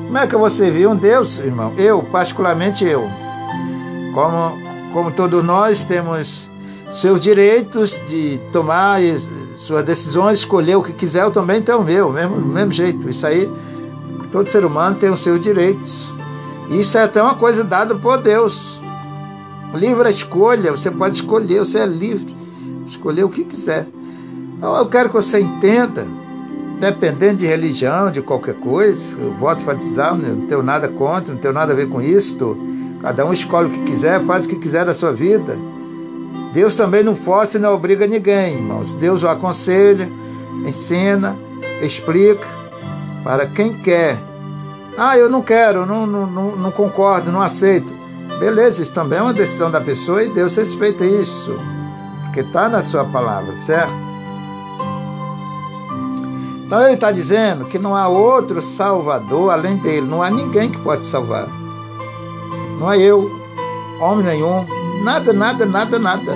Como 0.06 0.18
é 0.18 0.26
que 0.26 0.36
você 0.36 0.70
viu 0.70 0.90
um 0.90 0.96
Deus, 0.96 1.36
irmão? 1.38 1.72
Eu, 1.76 2.02
particularmente 2.02 2.84
eu, 2.84 3.08
como 4.12 4.58
como 4.92 5.10
todos 5.10 5.44
nós 5.44 5.84
temos 5.84 6.48
seus 6.90 7.20
direitos 7.20 8.00
de 8.06 8.40
tomar 8.52 9.00
suas 9.56 9.84
decisões, 9.84 10.40
escolher 10.40 10.76
o 10.76 10.82
que 10.82 10.92
quiser, 10.92 11.22
eu 11.22 11.30
também 11.30 11.62
tenho 11.62 11.78
o 11.78 11.84
meu, 11.84 12.10
mesmo, 12.10 12.36
mesmo 12.36 12.72
jeito. 12.72 13.08
Isso 13.08 13.26
aí, 13.26 13.50
todo 14.30 14.48
ser 14.48 14.64
humano 14.64 14.96
tem 14.96 15.10
os 15.10 15.20
seus 15.20 15.40
direitos. 15.40 16.12
Isso 16.70 16.96
é 16.96 17.02
até 17.02 17.22
uma 17.22 17.34
coisa 17.34 17.64
dada 17.64 17.94
por 17.94 18.18
Deus. 18.18 18.80
Livre 19.74 20.08
a 20.08 20.10
escolha, 20.10 20.70
você 20.70 20.90
pode 20.90 21.16
escolher, 21.16 21.60
você 21.60 21.78
é 21.78 21.86
livre, 21.86 22.34
escolher 22.86 23.24
o 23.24 23.28
que 23.28 23.44
quiser. 23.44 23.86
Então, 24.56 24.76
eu 24.76 24.86
quero 24.86 25.08
que 25.08 25.14
você 25.14 25.40
entenda, 25.40 26.06
dependendo 26.78 27.36
de 27.36 27.46
religião, 27.46 28.10
de 28.10 28.20
qualquer 28.20 28.54
coisa, 28.54 29.18
eu 29.18 29.32
voto 29.34 29.64
batizar, 29.64 30.14
não 30.14 30.46
tenho 30.46 30.62
nada 30.62 30.88
contra, 30.88 31.32
não 31.32 31.40
tenho 31.40 31.54
nada 31.54 31.72
a 31.72 31.76
ver 31.76 31.88
com 31.88 32.00
isto 32.00 32.56
Cada 33.00 33.24
um 33.24 33.32
escolhe 33.32 33.68
o 33.68 33.70
que 33.70 33.90
quiser, 33.90 34.22
faz 34.26 34.44
o 34.44 34.48
que 34.48 34.56
quiser 34.56 34.84
da 34.84 34.92
sua 34.92 35.12
vida. 35.12 35.58
Deus 36.52 36.76
também 36.76 37.02
não 37.02 37.16
força 37.16 37.56
e 37.56 37.60
não 37.60 37.72
obriga 37.72 38.06
ninguém, 38.06 38.56
irmãos. 38.56 38.92
Deus 38.92 39.22
o 39.22 39.28
aconselha, 39.28 40.08
ensina, 40.66 41.34
explica 41.80 42.46
para 43.22 43.46
quem 43.46 43.74
quer. 43.74 44.18
Ah, 44.96 45.16
eu 45.16 45.28
não 45.28 45.42
quero, 45.42 45.86
não, 45.86 46.06
não, 46.06 46.26
não, 46.26 46.56
não 46.56 46.70
concordo, 46.70 47.30
não 47.30 47.40
aceito. 47.40 47.92
Beleza, 48.38 48.82
isso 48.82 48.92
também 48.92 49.18
é 49.18 49.22
uma 49.22 49.32
decisão 49.32 49.70
da 49.70 49.80
pessoa 49.80 50.22
e 50.22 50.28
Deus 50.28 50.56
respeita 50.56 51.04
isso, 51.04 51.54
porque 52.24 52.40
está 52.40 52.68
na 52.68 52.82
sua 52.82 53.04
palavra, 53.04 53.56
certo? 53.56 53.92
Então 56.64 56.82
ele 56.82 56.94
está 56.94 57.10
dizendo 57.10 57.64
que 57.64 57.78
não 57.78 57.96
há 57.96 58.06
outro 58.08 58.62
Salvador 58.62 59.50
além 59.50 59.76
dele, 59.76 60.06
não 60.06 60.22
há 60.22 60.30
ninguém 60.30 60.70
que 60.70 60.78
pode 60.78 61.04
salvar. 61.04 61.48
Não 62.78 62.90
é 62.92 62.98
eu, 62.98 63.30
homem 64.00 64.24
nenhum, 64.24 64.64
nada, 65.02 65.32
nada, 65.32 65.66
nada, 65.66 65.98
nada. 65.98 66.32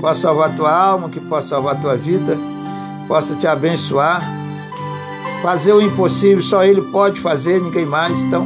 Possa 0.00 0.22
salvar 0.22 0.54
tua 0.54 0.72
alma, 0.72 1.10
que 1.10 1.20
possa 1.20 1.48
salvar 1.48 1.80
tua 1.80 1.96
vida, 1.96 2.38
possa 3.08 3.34
te 3.34 3.46
abençoar. 3.46 4.22
Fazer 5.46 5.72
o 5.72 5.80
impossível, 5.80 6.42
só 6.42 6.64
Ele 6.64 6.82
pode 6.82 7.20
fazer, 7.20 7.62
ninguém 7.62 7.86
mais. 7.86 8.20
Então, 8.20 8.44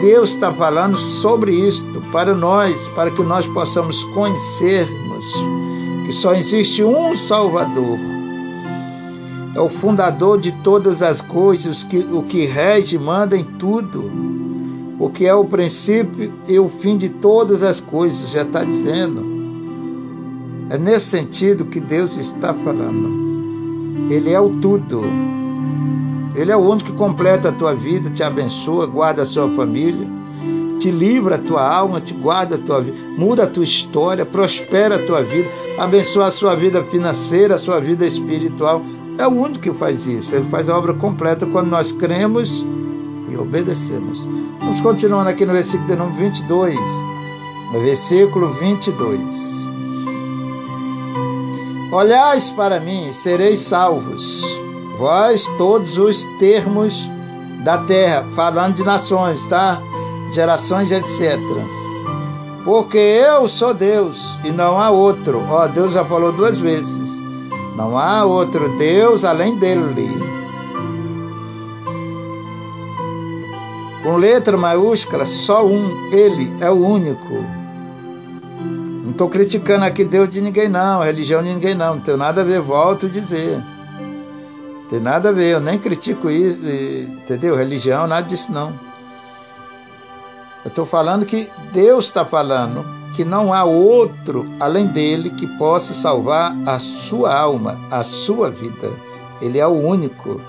Deus 0.00 0.30
está 0.30 0.50
falando 0.50 0.96
sobre 0.96 1.52
isto 1.52 2.02
para 2.10 2.34
nós, 2.34 2.88
para 2.94 3.10
que 3.10 3.22
nós 3.22 3.46
possamos 3.46 4.02
conhecermos 4.14 5.24
que 6.06 6.14
só 6.14 6.32
existe 6.32 6.82
um 6.82 7.14
Salvador. 7.14 7.98
É 9.54 9.60
o 9.60 9.68
fundador 9.68 10.40
de 10.40 10.52
todas 10.52 11.02
as 11.02 11.20
coisas, 11.20 11.82
que, 11.82 11.98
o 11.98 12.22
que 12.22 12.46
rege 12.46 12.96
manda 12.96 13.36
em 13.36 13.44
tudo 13.44 14.10
o 14.98 15.10
que 15.10 15.26
é 15.26 15.34
o 15.34 15.44
princípio 15.44 16.32
e 16.48 16.58
o 16.58 16.70
fim 16.70 16.96
de 16.96 17.10
todas 17.10 17.62
as 17.62 17.78
coisas, 17.78 18.30
já 18.30 18.40
está 18.40 18.64
dizendo. 18.64 19.22
É 20.70 20.78
nesse 20.78 21.08
sentido 21.08 21.66
que 21.66 21.78
Deus 21.78 22.16
está 22.16 22.54
falando. 22.54 24.08
Ele 24.10 24.32
é 24.32 24.40
o 24.40 24.48
tudo. 24.62 25.02
Ele 26.36 26.52
é 26.52 26.56
o 26.56 26.60
único 26.60 26.90
que 26.90 26.96
completa 26.96 27.48
a 27.48 27.52
tua 27.52 27.74
vida, 27.74 28.10
te 28.10 28.22
abençoa, 28.22 28.86
guarda 28.86 29.22
a 29.22 29.26
sua 29.26 29.48
família, 29.48 30.06
te 30.78 30.90
livra 30.90 31.36
a 31.36 31.38
tua 31.38 31.66
alma, 31.66 31.98
te 31.98 32.12
guarda 32.12 32.56
a 32.56 32.58
tua 32.58 32.82
vida, 32.82 32.96
muda 33.16 33.44
a 33.44 33.46
tua 33.46 33.64
história, 33.64 34.26
prospera 34.26 34.96
a 34.96 35.06
tua 35.06 35.22
vida, 35.22 35.48
abençoa 35.78 36.26
a 36.26 36.30
sua 36.30 36.54
vida 36.54 36.82
financeira, 36.84 37.54
a 37.54 37.58
sua 37.58 37.80
vida 37.80 38.04
espiritual. 38.04 38.82
É 39.18 39.26
o 39.26 39.30
único 39.30 39.60
que 39.60 39.72
faz 39.72 40.06
isso. 40.06 40.34
Ele 40.34 40.46
faz 40.50 40.68
a 40.68 40.76
obra 40.76 40.92
completa 40.92 41.46
quando 41.46 41.68
nós 41.68 41.90
cremos 41.90 42.62
e 43.30 43.36
obedecemos. 43.36 44.22
Vamos 44.60 44.80
continuando 44.82 45.30
aqui 45.30 45.46
no 45.46 45.54
versículo 45.54 45.88
de 45.88 45.96
número 45.96 46.18
22. 46.18 46.78
No 47.72 47.80
versículo 47.80 48.52
22. 48.52 49.56
Olhais 51.92 52.50
para 52.50 52.78
mim, 52.78 53.10
sereis 53.12 53.60
salvos, 53.60 54.42
vós 54.98 55.44
todos 55.58 55.98
os 55.98 56.22
termos 56.38 57.08
da 57.64 57.78
terra, 57.78 58.24
falando 58.34 58.74
de 58.74 58.84
nações, 58.84 59.44
tá? 59.46 59.80
Gerações, 60.32 60.90
etc. 60.90 61.38
Porque 62.64 62.98
eu 62.98 63.48
sou 63.48 63.72
Deus 63.72 64.36
e 64.44 64.50
não 64.50 64.80
há 64.80 64.90
outro. 64.90 65.42
Ó, 65.48 65.66
Deus 65.68 65.92
já 65.92 66.04
falou 66.04 66.32
duas 66.32 66.58
vezes. 66.58 67.10
Não 67.76 67.96
há 67.98 68.24
outro 68.24 68.68
Deus 68.76 69.24
além 69.24 69.56
dele. 69.56 70.36
com 74.06 74.16
letra 74.16 74.56
maiúscula, 74.56 75.26
só 75.26 75.66
um, 75.66 76.12
ele 76.12 76.56
é 76.60 76.70
o 76.70 76.74
único. 76.74 77.44
Não 79.02 79.10
estou 79.10 79.28
criticando 79.28 79.84
aqui 79.84 80.04
Deus 80.04 80.28
de 80.28 80.40
ninguém, 80.40 80.68
não, 80.68 81.02
religião 81.02 81.42
de 81.42 81.48
ninguém, 81.48 81.74
não. 81.74 81.96
Não 81.96 82.00
tem 82.00 82.16
nada 82.16 82.42
a 82.42 82.44
ver, 82.44 82.60
volto 82.60 83.06
a 83.06 83.08
dizer. 83.08 83.60
Tem 84.88 85.00
nada 85.00 85.30
a 85.30 85.32
ver, 85.32 85.54
eu 85.54 85.60
nem 85.60 85.78
critico 85.78 86.30
isso, 86.30 86.58
entendeu? 87.24 87.56
Religião, 87.56 88.06
nada 88.06 88.26
disso, 88.26 88.52
não. 88.52 88.72
Eu 90.64 90.68
estou 90.68 90.86
falando 90.86 91.26
que 91.26 91.48
Deus 91.72 92.06
está 92.06 92.24
falando 92.24 92.84
que 93.14 93.24
não 93.24 93.52
há 93.52 93.64
outro 93.64 94.46
além 94.60 94.86
dele 94.86 95.30
que 95.30 95.46
possa 95.58 95.94
salvar 95.94 96.56
a 96.66 96.78
sua 96.78 97.34
alma, 97.34 97.78
a 97.90 98.04
sua 98.04 98.50
vida. 98.50 98.90
Ele 99.40 99.58
é 99.58 99.66
o 99.66 99.72
único 99.72 100.40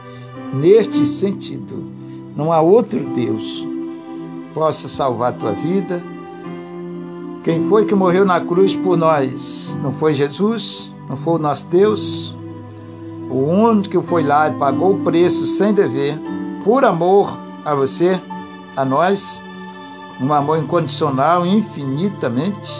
neste 0.53 1.05
sentido. 1.05 1.91
Não 2.35 2.51
há 2.53 2.61
outro 2.61 2.99
Deus 3.15 3.61
que 3.61 4.53
possa 4.53 4.87
salvar 4.87 5.29
a 5.29 5.35
tua 5.35 5.51
vida. 5.53 6.03
Quem 7.43 7.67
foi 7.69 7.85
que 7.85 7.95
morreu 7.95 8.25
na 8.25 8.39
cruz 8.39 8.75
por 8.75 8.97
nós? 8.97 9.75
Não 9.81 9.93
foi 9.93 10.13
Jesus? 10.13 10.93
Não 11.09 11.17
foi 11.17 11.35
o 11.35 11.39
nosso 11.39 11.65
Deus? 11.67 12.36
O 13.29 13.35
único 13.35 13.89
que 13.89 14.07
foi 14.07 14.23
lá 14.23 14.47
e 14.47 14.53
pagou 14.53 14.93
o 14.93 15.03
preço 15.03 15.45
sem 15.45 15.73
dever, 15.73 16.19
por 16.63 16.85
amor 16.85 17.37
a 17.65 17.75
você, 17.75 18.21
a 18.75 18.85
nós, 18.85 19.41
um 20.21 20.31
amor 20.33 20.57
incondicional, 20.59 21.45
infinitamente, 21.45 22.73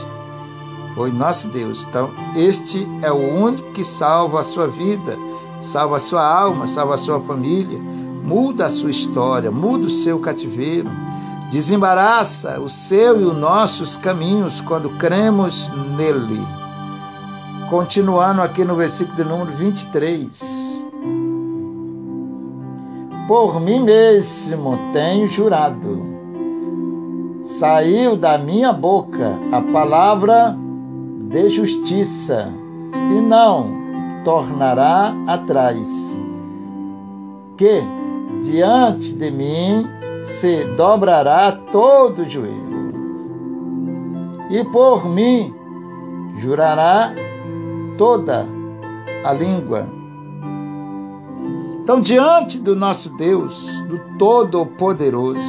foi 0.95 1.11
nosso 1.11 1.47
Deus. 1.49 1.85
Então, 1.87 2.09
este 2.35 2.87
é 3.01 3.11
o 3.11 3.43
único 3.43 3.71
que 3.73 3.83
salva 3.83 4.41
a 4.41 4.43
sua 4.43 4.67
vida, 4.67 5.17
salva 5.61 5.97
a 5.97 5.99
sua 5.99 6.25
alma, 6.25 6.65
salva 6.67 6.95
a 6.95 6.97
sua 6.97 7.19
família 7.21 7.97
muda 8.27 8.65
a 8.65 8.69
sua 8.69 8.91
história, 8.91 9.49
muda 9.49 9.87
o 9.87 9.89
seu 9.89 10.19
cativeiro, 10.19 10.89
desembaraça 11.49 12.59
o 12.59 12.69
seu 12.69 13.21
e 13.21 13.23
os 13.23 13.37
nossos 13.37 13.95
caminhos 13.95 14.59
quando 14.59 14.89
cremos 14.97 15.69
nele. 15.95 16.56
Continuando 17.70 18.41
aqui 18.41 18.63
no 18.63 18.76
versículo 18.76 19.18
de 19.18 19.24
número 19.26 19.51
23. 19.51 20.68
por 23.28 23.59
mim 23.59 23.82
mesmo 23.82 24.80
tenho 24.93 25.28
jurado. 25.28 26.01
Saiu 27.43 28.15
da 28.15 28.38
minha 28.38 28.72
boca 28.72 29.38
a 29.51 29.61
palavra 29.61 30.55
de 31.30 31.49
justiça, 31.49 32.51
e 32.93 33.22
não 33.22 33.70
tornará 34.24 35.13
atrás. 35.28 36.18
Que 37.57 37.82
diante 38.43 39.13
de 39.13 39.30
mim 39.30 39.86
se 40.24 40.63
dobrará 40.76 41.51
todo 41.51 42.22
o 42.22 42.30
joelho, 42.30 42.93
e 44.49 44.63
por 44.63 45.05
mim 45.05 45.53
jurará 46.38 47.13
toda 47.97 48.47
a 49.23 49.33
língua. 49.33 49.87
Então, 51.83 52.01
diante 52.01 52.59
do 52.59 52.75
nosso 52.75 53.09
Deus, 53.17 53.65
do 53.87 53.99
Todo-Poderoso, 54.17 55.39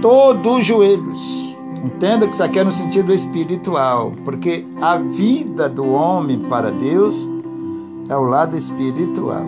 todos 0.00 0.60
os 0.60 0.66
joelhos, 0.66 1.56
entenda 1.84 2.26
que 2.26 2.32
isso 2.32 2.42
aqui 2.42 2.58
é 2.58 2.64
no 2.64 2.72
sentido 2.72 3.12
espiritual, 3.12 4.12
porque 4.24 4.66
a 4.80 4.96
vida 4.96 5.68
do 5.68 5.86
homem 5.90 6.38
para 6.38 6.70
Deus 6.70 7.28
é 8.08 8.16
o 8.16 8.22
lado 8.22 8.56
espiritual. 8.56 9.44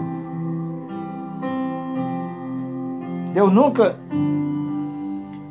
Deus 3.32 3.52
nunca. 3.52 3.98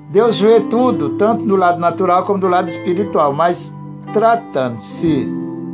Deus 0.09 0.39
vê 0.39 0.61
tudo, 0.61 1.09
tanto 1.17 1.43
do 1.43 1.55
lado 1.55 1.79
natural 1.79 2.23
como 2.23 2.39
do 2.39 2.47
lado 2.47 2.69
espiritual, 2.69 3.33
mas 3.33 3.73
tratando-se 4.14 5.26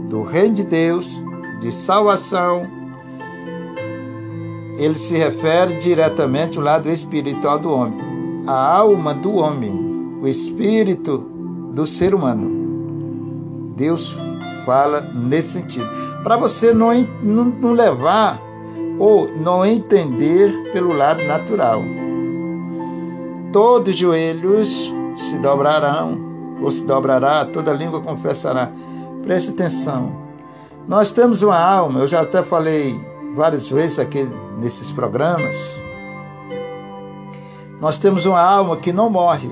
do 0.10 0.24
reino 0.24 0.56
de 0.56 0.64
Deus, 0.64 1.22
de 1.60 1.72
salvação, 1.72 2.68
ele 4.78 4.96
se 4.96 5.14
refere 5.14 5.76
diretamente 5.76 6.58
ao 6.58 6.64
lado 6.64 6.90
espiritual 6.90 7.60
do 7.60 7.70
homem, 7.70 8.00
a 8.48 8.78
alma 8.78 9.14
do 9.14 9.36
homem, 9.36 10.18
o 10.22 10.28
espírito 10.28 11.18
do 11.74 11.86
ser 11.86 12.16
humano. 12.16 13.76
Deus 13.76 14.18
fala 14.66 15.02
nesse 15.14 15.52
sentido. 15.52 15.88
Para 16.24 16.38
você 16.38 16.74
não, 16.74 16.94
não, 17.22 17.46
não 17.46 17.74
levar 17.74 18.42
ou 18.98 19.30
não 19.38 19.66
entender 19.66 20.72
pelo 20.72 20.94
lado 20.94 21.24
natural. 21.24 21.82
Todos 23.52 23.94
os 23.94 24.00
joelhos 24.00 24.94
se 25.18 25.38
dobrarão, 25.40 26.29
ou 26.62 26.72
se 26.72 26.84
dobrará, 26.84 27.46
toda 27.46 27.74
língua 27.74 28.02
confessará. 28.02 28.72
Preste 29.24 29.52
atenção. 29.52 30.12
Nós 30.88 31.12
temos 31.12 31.44
uma 31.44 31.58
alma, 31.58 32.00
eu 32.00 32.08
já 32.08 32.22
até 32.22 32.42
falei 32.42 33.00
várias 33.36 33.68
vezes 33.68 34.00
aqui 34.00 34.28
nesses 34.58 34.92
programas. 34.92 35.84
Nós 37.80 37.98
temos 37.98 38.26
uma 38.26 38.42
alma 38.42 38.76
que 38.78 38.92
não 38.92 39.10
morre. 39.10 39.50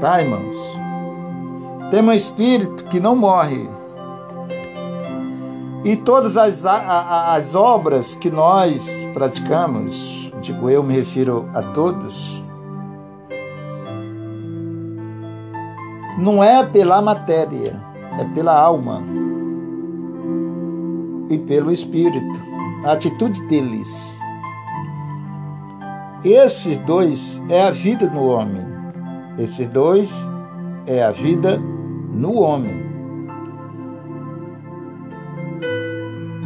Tá, 0.00 0.20
irmãos? 0.20 0.56
Temos 1.90 2.10
um 2.10 2.14
espírito 2.14 2.84
que 2.84 3.00
não 3.00 3.16
morre. 3.16 3.68
E 5.84 5.96
todas 5.96 6.36
as, 6.36 6.66
as 6.66 7.54
obras 7.54 8.14
que 8.14 8.30
nós 8.30 9.06
praticamos, 9.14 10.30
digo 10.40 10.68
eu, 10.68 10.82
me 10.82 10.94
refiro 10.94 11.48
a 11.54 11.62
todos, 11.62 12.42
não 16.18 16.42
é 16.42 16.66
pela 16.66 17.00
matéria, 17.00 17.80
é 18.18 18.24
pela 18.34 18.60
alma 18.60 19.02
e 21.30 21.38
pelo 21.38 21.70
espírito, 21.70 22.40
a 22.84 22.92
atitude 22.92 23.40
deles. 23.46 24.18
Esses 26.24 26.76
dois 26.78 27.40
é 27.48 27.62
a 27.62 27.70
vida 27.70 28.10
no 28.10 28.26
homem. 28.26 28.66
Esses 29.38 29.68
dois 29.68 30.12
é 30.86 31.04
a 31.04 31.12
vida 31.12 31.58
no 32.12 32.40
homem. 32.40 32.88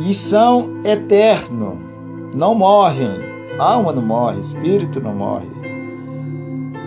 E 0.07 0.12
são 0.14 0.68
eternos, 0.85 1.79
não 2.35 2.55
morrem. 2.55 3.33
Alma 3.59 3.93
não 3.93 4.03
morre, 4.03 4.41
espírito 4.41 5.01
não 5.01 5.14
morre. 5.14 5.49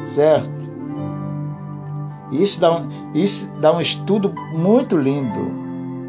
Certo? 0.04 0.55
Isso 2.32 2.60
dá 2.60 2.72
um, 2.72 2.90
isso 3.14 3.50
dá 3.60 3.72
um 3.74 3.80
estudo 3.80 4.34
muito 4.52 4.98
lindo, 4.98 5.40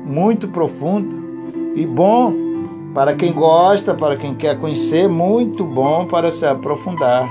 muito 0.05 0.49
profundo 0.49 1.75
e 1.75 1.87
bom 1.87 2.33
para 2.95 3.15
quem 3.15 3.33
gosta, 3.33 3.95
para 3.95 4.17
quem 4.17 4.35
quer 4.35 4.59
conhecer, 4.59 5.09
muito 5.09 5.65
bom 5.65 6.07
para 6.07 6.31
se 6.33 6.47
aprofundar. 6.47 7.29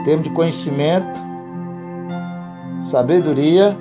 Em 0.00 0.04
termos 0.04 0.24
de 0.24 0.30
conhecimento, 0.30 1.20
sabedoria 2.84 3.76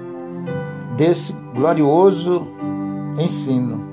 desse 0.95 1.33
glorioso 1.53 2.47
ensino. 3.19 3.85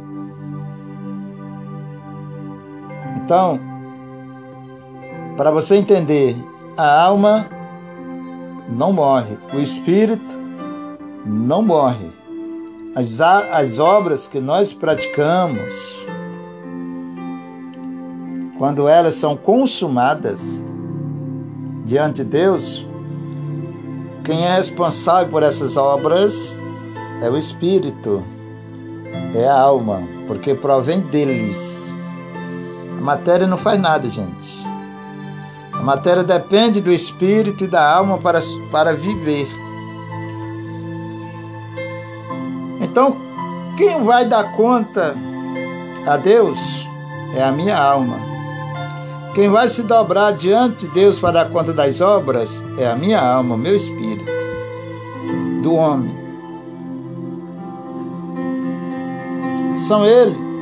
Então, 3.16 3.61
para 5.37 5.51
você 5.51 5.77
entender, 5.77 6.37
a 6.77 7.03
alma 7.03 7.47
não 8.68 8.92
morre, 8.92 9.36
o 9.52 9.58
espírito 9.58 10.34
não 11.24 11.62
morre. 11.62 12.10
As, 12.94 13.20
as 13.20 13.78
obras 13.78 14.28
que 14.28 14.40
nós 14.40 14.72
praticamos, 14.72 16.04
quando 18.58 18.88
elas 18.88 19.14
são 19.16 19.36
consumadas 19.36 20.60
diante 21.84 22.22
de 22.22 22.30
Deus, 22.30 22.86
quem 24.24 24.44
é 24.44 24.56
responsável 24.56 25.28
por 25.28 25.42
essas 25.42 25.76
obras 25.76 26.56
é 27.20 27.28
o 27.28 27.36
espírito, 27.36 28.22
é 29.34 29.46
a 29.46 29.58
alma, 29.58 30.02
porque 30.26 30.54
provém 30.54 31.00
deles. 31.00 31.94
A 32.98 33.00
matéria 33.02 33.46
não 33.46 33.58
faz 33.58 33.80
nada, 33.80 34.08
gente. 34.08 34.63
Matéria 35.85 36.24
depende 36.24 36.80
do 36.80 36.91
espírito 36.91 37.64
e 37.64 37.66
da 37.66 37.87
alma 37.87 38.16
para, 38.16 38.41
para 38.72 38.95
viver. 38.95 39.47
Então, 42.80 43.14
quem 43.76 44.03
vai 44.03 44.24
dar 44.24 44.57
conta 44.57 45.14
a 46.07 46.16
Deus 46.16 46.89
é 47.37 47.43
a 47.43 47.53
minha 47.53 47.76
alma. 47.76 48.16
Quem 49.35 49.51
vai 49.51 49.68
se 49.68 49.82
dobrar 49.82 50.32
diante 50.32 50.87
de 50.87 50.95
Deus 50.95 51.18
para 51.18 51.32
dar 51.32 51.51
conta 51.51 51.70
das 51.70 52.01
obras 52.01 52.64
é 52.78 52.87
a 52.87 52.97
minha 52.97 53.20
alma, 53.20 53.55
meu 53.55 53.76
espírito, 53.76 54.32
do 55.62 55.74
homem. 55.74 56.14
São 59.87 60.07
ele. 60.07 60.53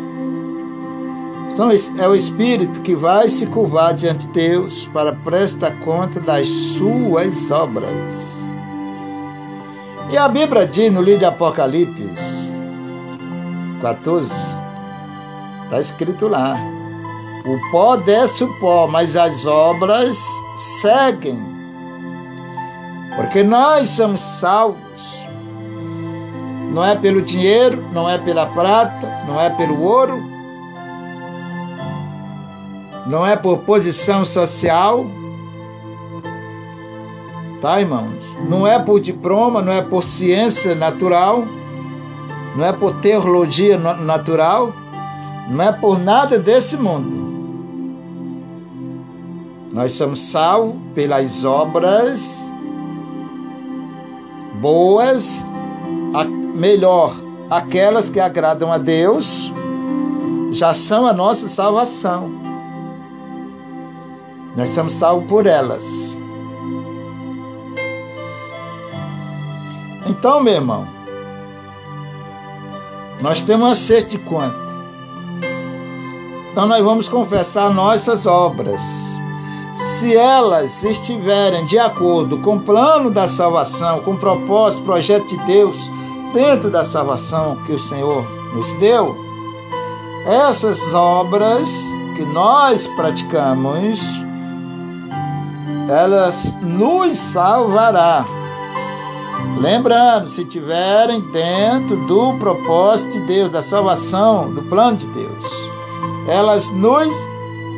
São, 1.56 1.70
é 1.70 2.08
o 2.08 2.14
espírito 2.14 2.80
que 2.80 2.94
vai 2.94 3.28
se 3.28 3.46
curvar 3.46 3.92
diante 3.92 4.26
de 4.26 4.32
Deus 4.32 4.86
para 4.92 5.12
prestar 5.12 5.78
conta 5.80 6.18
das 6.18 6.48
suas 6.48 7.50
obras. 7.50 8.42
E 10.10 10.16
a 10.16 10.28
Bíblia 10.28 10.66
diz 10.66 10.90
no 10.92 11.02
livro 11.02 11.20
de 11.20 11.24
Apocalipse 11.26 12.50
14, 13.82 14.32
está 15.64 15.78
escrito 15.78 16.26
lá: 16.26 16.56
o 17.44 17.70
pó 17.70 17.96
desce 17.96 18.44
o 18.44 18.58
pó, 18.58 18.86
mas 18.86 19.16
as 19.16 19.44
obras 19.44 20.18
seguem. 20.80 21.42
Porque 23.16 23.42
nós 23.42 23.90
somos 23.90 24.20
salvos. 24.20 24.78
Não 26.72 26.82
é 26.82 26.96
pelo 26.96 27.20
dinheiro, 27.20 27.84
não 27.92 28.08
é 28.08 28.16
pela 28.16 28.46
prata, 28.46 29.06
não 29.26 29.38
é 29.38 29.50
pelo 29.50 29.82
ouro, 29.82 30.22
não 33.06 33.26
é 33.26 33.36
por 33.36 33.58
posição 33.58 34.24
social, 34.24 35.06
Tá, 37.62 37.80
irmãos? 37.80 38.36
Não 38.48 38.66
é 38.66 38.76
por 38.76 38.98
diploma, 38.98 39.62
não 39.62 39.72
é 39.72 39.80
por 39.80 40.02
ciência 40.02 40.74
natural, 40.74 41.44
não 42.56 42.64
é 42.64 42.72
por 42.72 42.92
teologia 42.94 43.78
natural, 43.78 44.72
não 45.48 45.62
é 45.62 45.70
por 45.70 45.96
nada 45.96 46.40
desse 46.40 46.76
mundo. 46.76 47.22
Nós 49.72 49.92
somos 49.92 50.18
salvos 50.18 50.74
pelas 50.92 51.44
obras 51.44 52.44
boas, 54.60 55.46
melhor, 56.56 57.14
aquelas 57.48 58.10
que 58.10 58.18
agradam 58.18 58.72
a 58.72 58.78
Deus, 58.78 59.52
já 60.50 60.74
são 60.74 61.06
a 61.06 61.12
nossa 61.12 61.48
salvação. 61.48 62.41
Nós 64.56 64.70
somos 64.70 64.92
salvos 64.92 65.28
por 65.28 65.46
elas. 65.46 66.16
Então, 70.06 70.42
meu 70.42 70.54
irmão, 70.54 70.86
nós 73.20 73.42
temos 73.42 73.70
acerto 73.70 74.10
de 74.10 74.18
quanto? 74.18 74.62
Então 76.52 76.66
nós 76.66 76.84
vamos 76.84 77.08
confessar 77.08 77.72
nossas 77.72 78.26
obras. 78.26 78.82
Se 79.98 80.14
elas 80.14 80.84
estiverem 80.84 81.64
de 81.64 81.78
acordo 81.78 82.36
com 82.38 82.56
o 82.56 82.60
plano 82.60 83.10
da 83.10 83.26
salvação, 83.26 84.00
com 84.00 84.12
o 84.12 84.18
propósito, 84.18 84.82
projeto 84.82 85.28
de 85.28 85.38
Deus, 85.46 85.90
dentro 86.34 86.68
da 86.68 86.84
salvação 86.84 87.56
que 87.64 87.72
o 87.72 87.80
Senhor 87.80 88.26
nos 88.52 88.72
deu, 88.74 89.16
essas 90.26 90.92
obras 90.92 91.82
que 92.16 92.24
nós 92.26 92.86
praticamos, 92.88 94.00
elas 95.92 96.54
nos 96.62 97.18
salvará. 97.18 98.24
Lembrando, 99.60 100.28
se 100.28 100.44
tiverem 100.44 101.20
dentro 101.32 101.96
do 102.06 102.38
propósito 102.38 103.12
de 103.12 103.20
Deus, 103.26 103.50
da 103.50 103.60
salvação, 103.60 104.52
do 104.52 104.62
plano 104.62 104.96
de 104.96 105.06
Deus, 105.08 105.70
elas 106.26 106.70
nos 106.70 107.12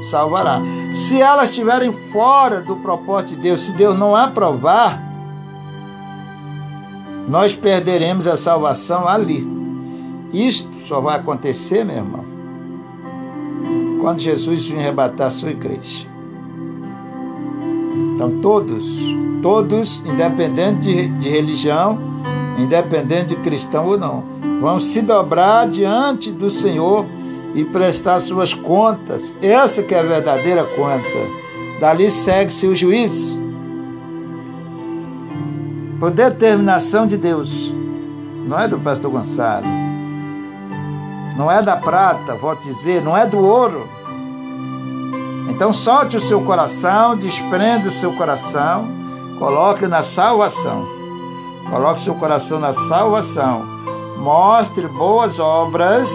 salvará. 0.09 0.61
Se 0.95 1.21
elas 1.21 1.51
estiverem 1.51 1.93
fora 2.13 2.61
do 2.61 2.77
propósito 2.77 3.35
de 3.35 3.43
Deus, 3.43 3.63
se 3.63 3.73
Deus 3.73 3.99
não 3.99 4.15
aprovar, 4.15 5.03
nós 7.29 7.57
perderemos 7.57 8.29
a 8.29 8.37
salvação 8.37 9.09
ali. 9.09 9.45
Isto 10.33 10.81
só 10.81 11.01
vai 11.01 11.17
acontecer, 11.17 11.85
meu 11.85 11.97
irmão, 11.97 12.25
quando 14.01 14.21
Jesus 14.21 14.67
vir 14.67 14.79
arrebatar 14.79 15.27
a 15.27 15.31
sua 15.31 15.51
igreja. 15.51 16.14
Então, 18.15 18.39
todos, 18.41 18.99
todos, 19.43 20.03
independente 20.07 20.81
de, 20.83 21.09
de 21.09 21.29
religião, 21.29 21.99
independente 22.59 23.35
de 23.35 23.37
cristão 23.37 23.87
ou 23.87 23.99
não, 23.99 24.25
vão 24.61 24.79
se 24.79 25.03
dobrar 25.03 25.67
diante 25.67 26.31
do 26.31 26.49
Senhor 26.49 27.05
e 27.55 27.65
prestar 27.65 28.21
suas 28.21 28.55
contas. 28.55 29.35
Essa 29.43 29.83
que 29.83 29.95
é 29.95 29.99
a 29.99 30.03
verdadeira 30.03 30.65
conta. 30.65 31.45
Dali 31.81 32.11
segue-se 32.11 32.67
o 32.67 32.75
juízo. 32.75 33.41
Por 35.99 36.11
determinação 36.11 37.05
de 37.07 37.17
Deus. 37.17 37.73
Não 38.47 38.61
é 38.61 38.69
do 38.69 38.79
pastor 38.79 39.11
Gonçalo. 39.11 39.67
Não 41.37 41.51
é 41.51 41.61
da 41.63 41.77
prata, 41.77 42.35
vou 42.35 42.55
dizer, 42.55 43.03
não 43.03 43.17
é 43.17 43.27
do 43.27 43.39
ouro. 43.39 43.89
Então 45.55 45.73
solte 45.73 46.17
o 46.17 46.21
seu 46.21 46.41
coração, 46.41 47.17
desprenda 47.17 47.89
o 47.89 47.93
seu 47.93 48.13
coração, 48.15 48.89
coloque 49.39 49.87
na 49.87 50.03
salvação. 50.03 50.85
Coloque 51.71 52.01
seu 52.01 52.15
coração 52.17 52.59
na 52.59 52.73
salvação. 52.73 53.63
Mostre 54.19 54.89
boas 54.89 55.39
obras 55.39 56.11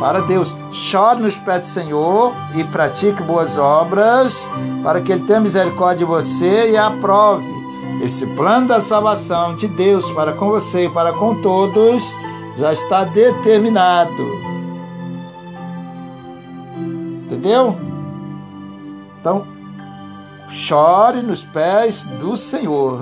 para 0.00 0.22
Deus. 0.22 0.54
Chore 0.72 1.20
nos 1.20 1.34
pés 1.34 1.60
do 1.60 1.66
Senhor 1.66 2.32
e 2.54 2.64
pratique 2.64 3.22
boas 3.22 3.58
obras, 3.58 4.48
para 4.82 5.00
que 5.00 5.12
Ele 5.12 5.24
tenha 5.24 5.40
misericórdia 5.40 5.98
de 5.98 6.04
você 6.04 6.70
e 6.70 6.76
aprove 6.76 7.44
esse 8.02 8.26
plano 8.28 8.66
da 8.66 8.80
salvação 8.80 9.54
de 9.54 9.68
Deus 9.68 10.10
para 10.12 10.32
com 10.32 10.48
você 10.48 10.86
e 10.86 10.90
para 10.90 11.12
com 11.12 11.40
todos, 11.42 12.16
já 12.56 12.72
está 12.72 13.04
determinado. 13.04 14.10
Entendeu? 17.26 17.93
Então, 19.24 19.46
chore 20.50 21.22
nos 21.22 21.42
pés 21.44 22.02
do 22.20 22.36
Senhor. 22.36 23.00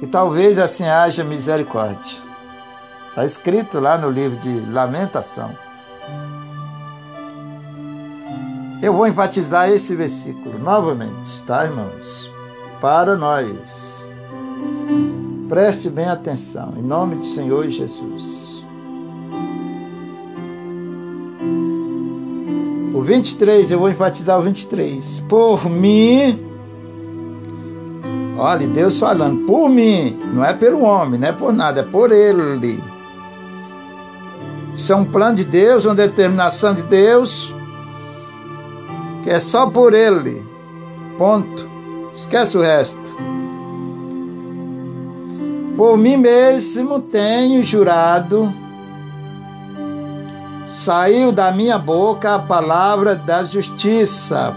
E 0.00 0.06
talvez 0.06 0.60
assim 0.60 0.86
haja 0.86 1.24
misericórdia. 1.24 2.22
Está 3.08 3.24
escrito 3.24 3.80
lá 3.80 3.98
no 3.98 4.08
livro 4.08 4.38
de 4.38 4.60
Lamentação. 4.70 5.50
Eu 8.80 8.92
vou 8.92 9.08
enfatizar 9.08 9.68
esse 9.70 9.92
versículo 9.96 10.56
novamente, 10.60 11.42
tá, 11.42 11.64
irmãos? 11.64 12.30
Para 12.80 13.16
nós. 13.16 14.06
Preste 15.48 15.90
bem 15.90 16.06
atenção, 16.06 16.74
em 16.76 16.82
nome 16.82 17.16
do 17.16 17.26
Senhor 17.26 17.66
Jesus. 17.66 18.43
23, 23.04 23.70
eu 23.70 23.78
vou 23.78 23.90
enfatizar 23.90 24.38
o 24.38 24.42
23. 24.42 25.22
Por 25.28 25.68
mim, 25.70 26.40
olha, 28.36 28.66
Deus 28.66 28.98
falando, 28.98 29.46
por 29.46 29.68
mim, 29.68 30.18
não 30.32 30.44
é 30.44 30.52
pelo 30.52 30.82
homem, 30.82 31.20
não 31.20 31.28
é 31.28 31.32
por 31.32 31.52
nada, 31.52 31.80
é 31.80 31.84
por 31.84 32.10
ele 32.10 32.82
isso 34.74 34.92
é 34.92 34.96
um 34.96 35.04
plano 35.04 35.36
de 35.36 35.44
Deus, 35.44 35.84
uma 35.84 35.94
determinação 35.94 36.74
de 36.74 36.82
Deus, 36.82 37.54
que 39.22 39.30
é 39.30 39.38
só 39.38 39.70
por 39.70 39.94
Ele. 39.94 40.44
Ponto. 41.16 41.68
Esquece 42.12 42.56
o 42.58 42.60
resto. 42.60 42.98
Por 45.76 45.96
mim 45.96 46.16
mesmo 46.16 47.00
tenho 47.00 47.62
jurado, 47.62 48.52
saiu 50.74 51.30
da 51.30 51.52
minha 51.52 51.78
boca 51.78 52.34
a 52.34 52.38
palavra 52.38 53.14
da 53.14 53.44
justiça. 53.44 54.54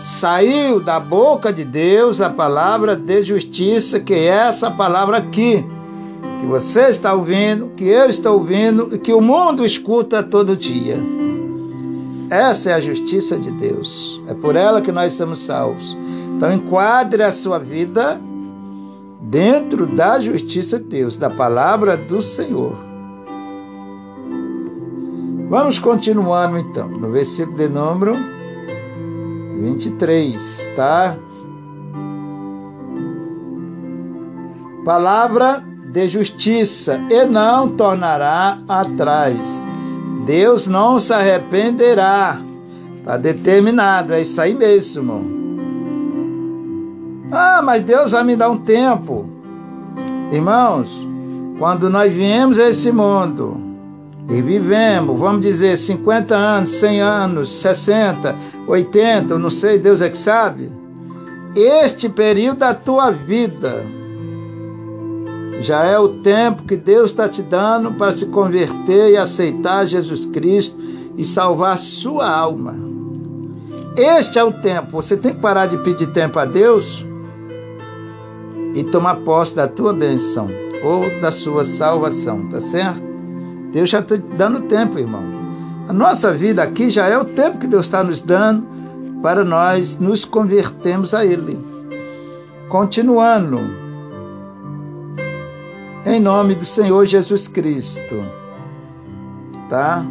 Saiu 0.00 0.80
da 0.80 0.98
boca 0.98 1.52
de 1.52 1.64
Deus 1.64 2.20
a 2.20 2.28
palavra 2.28 2.96
de 2.96 3.22
justiça, 3.22 4.00
que 4.00 4.12
é 4.12 4.24
essa 4.24 4.68
palavra 4.68 5.16
aqui 5.18 5.64
que 6.40 6.46
você 6.46 6.88
está 6.88 7.14
ouvindo, 7.14 7.68
que 7.76 7.84
eu 7.84 8.06
estou 8.10 8.34
ouvindo 8.34 8.90
e 8.92 8.98
que 8.98 9.12
o 9.12 9.20
mundo 9.20 9.64
escuta 9.64 10.24
todo 10.24 10.56
dia. 10.56 10.98
Essa 12.28 12.70
é 12.70 12.74
a 12.74 12.80
justiça 12.80 13.38
de 13.38 13.52
Deus. 13.52 14.20
É 14.26 14.34
por 14.34 14.56
ela 14.56 14.82
que 14.82 14.90
nós 14.90 15.12
somos 15.12 15.38
salvos. 15.38 15.96
Então 16.36 16.52
enquadre 16.52 17.22
a 17.22 17.30
sua 17.30 17.60
vida 17.60 18.20
dentro 19.22 19.86
da 19.86 20.18
justiça 20.18 20.80
de 20.80 20.86
Deus, 20.86 21.16
da 21.16 21.30
palavra 21.30 21.96
do 21.96 22.20
Senhor. 22.20 22.83
Vamos 25.54 25.78
continuando 25.78 26.58
então, 26.58 26.88
no 26.88 27.12
versículo 27.12 27.56
de 27.56 27.68
número 27.68 28.12
23, 29.62 30.70
tá? 30.74 31.16
Palavra 34.84 35.64
de 35.92 36.08
justiça 36.08 37.00
e 37.08 37.24
não 37.24 37.68
tornará 37.68 38.58
atrás. 38.66 39.64
Deus 40.26 40.66
não 40.66 40.98
se 40.98 41.12
arrependerá. 41.12 42.40
Está 42.98 43.16
determinado, 43.16 44.12
é 44.12 44.22
isso 44.22 44.40
aí 44.40 44.54
mesmo. 44.54 45.24
Ah, 47.30 47.62
mas 47.62 47.80
Deus 47.84 48.10
vai 48.10 48.24
me 48.24 48.34
dar 48.34 48.50
um 48.50 48.58
tempo. 48.58 49.24
Irmãos, 50.32 51.06
quando 51.60 51.88
nós 51.88 52.12
viemos 52.12 52.58
a 52.58 52.70
esse 52.70 52.90
mundo 52.90 53.73
e 54.28 54.40
vivemos, 54.40 55.18
vamos 55.18 55.42
dizer, 55.42 55.76
50 55.76 56.34
anos, 56.34 56.70
100 56.70 57.00
anos, 57.00 57.52
60, 57.56 58.34
80, 58.66 59.38
não 59.38 59.50
sei, 59.50 59.78
Deus 59.78 60.00
é 60.00 60.08
que 60.08 60.16
sabe. 60.16 60.70
Este 61.54 62.08
período 62.08 62.58
da 62.58 62.74
tua 62.74 63.10
vida 63.10 63.84
já 65.60 65.84
é 65.84 65.98
o 65.98 66.08
tempo 66.08 66.64
que 66.64 66.76
Deus 66.76 67.10
está 67.10 67.28
te 67.28 67.42
dando 67.42 67.92
para 67.92 68.12
se 68.12 68.26
converter 68.26 69.12
e 69.12 69.16
aceitar 69.16 69.86
Jesus 69.86 70.24
Cristo 70.26 70.76
e 71.16 71.24
salvar 71.24 71.78
sua 71.78 72.28
alma. 72.28 72.74
Este 73.96 74.38
é 74.38 74.44
o 74.44 74.52
tempo. 74.52 74.90
Você 74.92 75.16
tem 75.16 75.32
que 75.32 75.40
parar 75.40 75.66
de 75.66 75.76
pedir 75.78 76.08
tempo 76.08 76.38
a 76.38 76.44
Deus 76.44 77.06
e 78.74 78.82
tomar 78.84 79.16
posse 79.16 79.54
da 79.54 79.68
tua 79.68 79.92
bênção 79.92 80.48
ou 80.82 81.20
da 81.20 81.30
sua 81.30 81.64
salvação, 81.64 82.48
tá 82.48 82.60
certo? 82.60 83.13
Deus 83.74 83.90
já 83.90 83.98
está 83.98 84.14
dando 84.38 84.68
tempo, 84.68 85.00
irmão. 85.00 85.20
A 85.88 85.92
nossa 85.92 86.32
vida 86.32 86.62
aqui 86.62 86.90
já 86.90 87.08
é 87.08 87.18
o 87.18 87.24
tempo 87.24 87.58
que 87.58 87.66
Deus 87.66 87.86
está 87.86 88.04
nos 88.04 88.22
dando 88.22 88.64
para 89.20 89.44
nós 89.44 89.98
nos 89.98 90.24
convertermos 90.24 91.12
a 91.12 91.26
Ele. 91.26 91.58
Continuando 92.68 93.58
em 96.06 96.20
nome 96.20 96.54
do 96.54 96.64
Senhor 96.64 97.04
Jesus 97.04 97.48
Cristo. 97.48 98.24
Tá? 99.68 100.06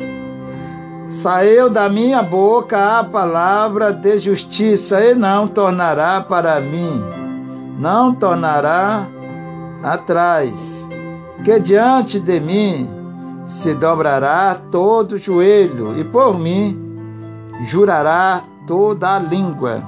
Saiu 1.09 1.69
da 1.69 1.87
minha 1.87 2.21
boca 2.21 2.99
a 2.99 3.03
palavra 3.03 3.93
de 3.93 4.19
justiça 4.19 5.01
e 5.05 5.15
não 5.15 5.47
tornará 5.47 6.19
para 6.19 6.59
mim, 6.59 7.01
não 7.79 8.13
tornará 8.13 9.07
atrás, 9.81 10.85
que 11.45 11.57
diante 11.59 12.19
de 12.19 12.41
mim 12.41 13.02
se 13.47 13.73
dobrará 13.73 14.55
todo 14.71 15.17
joelho 15.17 15.99
e 15.99 16.03
por 16.03 16.39
mim 16.39 16.79
jurará 17.67 18.43
toda 18.65 19.15
a 19.15 19.19
língua. 19.19 19.81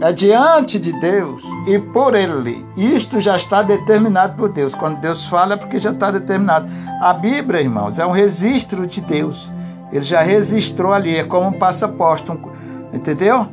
É 0.00 0.12
diante 0.12 0.80
de 0.80 0.92
Deus 0.98 1.44
e 1.64 1.78
por 1.78 2.16
Ele. 2.16 2.66
Isto 2.76 3.20
já 3.20 3.36
está 3.36 3.62
determinado 3.62 4.34
por 4.36 4.48
Deus. 4.48 4.74
Quando 4.74 5.00
Deus 5.00 5.26
fala 5.26 5.54
é 5.54 5.56
porque 5.56 5.78
já 5.78 5.90
está 5.90 6.10
determinado. 6.10 6.68
A 7.00 7.12
Bíblia, 7.12 7.60
irmãos, 7.60 8.00
é 8.00 8.04
um 8.04 8.10
registro 8.10 8.84
de 8.84 9.00
Deus. 9.00 9.48
Ele 9.92 10.04
já 10.04 10.20
registrou 10.20 10.92
ali, 10.92 11.16
é 11.16 11.22
como 11.22 11.48
um 11.48 11.52
passaporte, 11.52 12.32
um, 12.32 12.38
entendeu? 12.92 13.46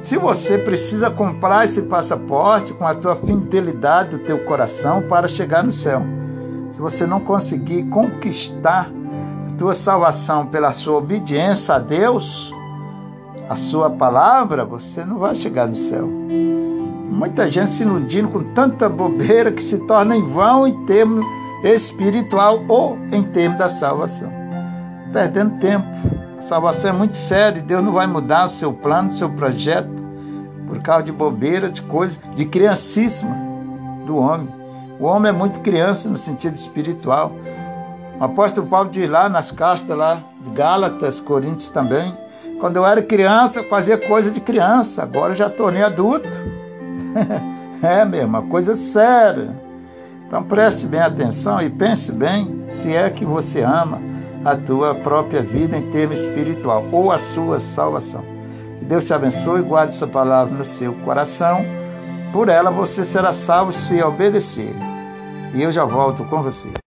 Se 0.00 0.16
você 0.16 0.58
precisa 0.58 1.10
comprar 1.10 1.64
esse 1.64 1.82
passaporte 1.82 2.72
com 2.72 2.86
a 2.86 2.94
tua 2.94 3.16
fidelidade 3.16 4.10
do 4.10 4.18
teu 4.18 4.38
coração 4.44 5.02
para 5.02 5.26
chegar 5.26 5.64
no 5.64 5.72
céu. 5.72 6.02
Se 6.70 6.78
você 6.78 7.06
não 7.06 7.20
conseguir 7.20 7.84
conquistar 7.84 8.90
a 9.48 9.50
tua 9.56 9.74
salvação 9.74 10.46
pela 10.46 10.72
sua 10.72 10.98
obediência 10.98 11.74
a 11.74 11.78
Deus, 11.78 12.52
a 13.48 13.56
sua 13.56 13.90
palavra, 13.90 14.64
você 14.64 15.04
não 15.04 15.18
vai 15.18 15.34
chegar 15.34 15.66
no 15.66 15.76
céu. 15.76 16.06
Muita 16.06 17.50
gente 17.50 17.70
se 17.70 17.82
iludindo 17.82 18.28
com 18.28 18.42
tanta 18.52 18.88
bobeira 18.88 19.50
que 19.50 19.62
se 19.62 19.78
torna 19.86 20.16
em 20.16 20.22
vão 20.28 20.66
em 20.66 20.84
termos 20.84 21.24
espiritual 21.64 22.62
ou 22.68 22.98
em 23.10 23.22
termos 23.22 23.58
da 23.58 23.68
salvação. 23.68 24.30
Perdendo 25.12 25.58
tempo. 25.58 25.86
Salvação 26.40 26.90
é 26.90 26.92
muito 26.92 27.16
séria, 27.16 27.60
Deus 27.60 27.82
não 27.82 27.92
vai 27.92 28.06
mudar 28.06 28.48
seu 28.48 28.72
plano, 28.72 29.10
seu 29.10 29.30
projeto 29.30 29.90
por 30.66 30.80
causa 30.82 31.04
de 31.04 31.12
bobeira, 31.12 31.70
de 31.70 31.82
coisa, 31.82 32.18
de 32.34 32.44
criancíssima 32.44 33.36
do 34.04 34.16
homem. 34.16 34.48
O 34.98 35.04
homem 35.04 35.30
é 35.30 35.32
muito 35.32 35.60
criança 35.60 36.08
no 36.08 36.16
sentido 36.16 36.54
espiritual. 36.54 37.32
O 38.18 38.24
apóstolo 38.24 38.66
Paulo 38.66 38.88
diz 38.88 39.08
lá 39.08 39.28
nas 39.28 39.50
castas 39.50 39.96
lá 39.96 40.22
de 40.40 40.50
Gálatas, 40.50 41.20
Coríntios 41.20 41.68
também, 41.68 42.16
quando 42.58 42.76
eu 42.76 42.86
era 42.86 43.02
criança, 43.02 43.60
eu 43.60 43.68
fazia 43.68 43.98
coisa 43.98 44.30
de 44.30 44.40
criança, 44.40 45.02
agora 45.02 45.34
já 45.34 45.50
tornei 45.50 45.82
adulto. 45.82 46.28
é 47.82 48.04
mesmo, 48.04 48.28
uma 48.28 48.42
coisa 48.42 48.74
séria. 48.74 49.54
Então 50.26 50.42
preste 50.42 50.86
bem 50.86 51.00
atenção 51.00 51.60
e 51.60 51.68
pense 51.68 52.10
bem 52.10 52.64
se 52.66 52.94
é 52.94 53.10
que 53.10 53.24
você 53.24 53.62
ama 53.62 54.00
a 54.46 54.56
tua 54.56 54.94
própria 54.94 55.42
vida 55.42 55.76
em 55.76 55.90
termo 55.90 56.14
espiritual 56.14 56.84
ou 56.92 57.10
a 57.10 57.18
sua 57.18 57.58
salvação. 57.58 58.24
Que 58.78 58.84
Deus 58.84 59.04
te 59.04 59.12
abençoe 59.12 59.58
e 59.58 59.64
guarde 59.64 59.92
essa 59.92 60.06
palavra 60.06 60.54
no 60.54 60.64
seu 60.64 60.92
coração. 61.04 61.64
Por 62.32 62.48
ela 62.48 62.70
você 62.70 63.04
será 63.04 63.32
salvo 63.32 63.72
se 63.72 64.00
obedecer. 64.00 64.72
E 65.52 65.60
eu 65.60 65.72
já 65.72 65.84
volto 65.84 66.22
com 66.26 66.44
você. 66.44 66.85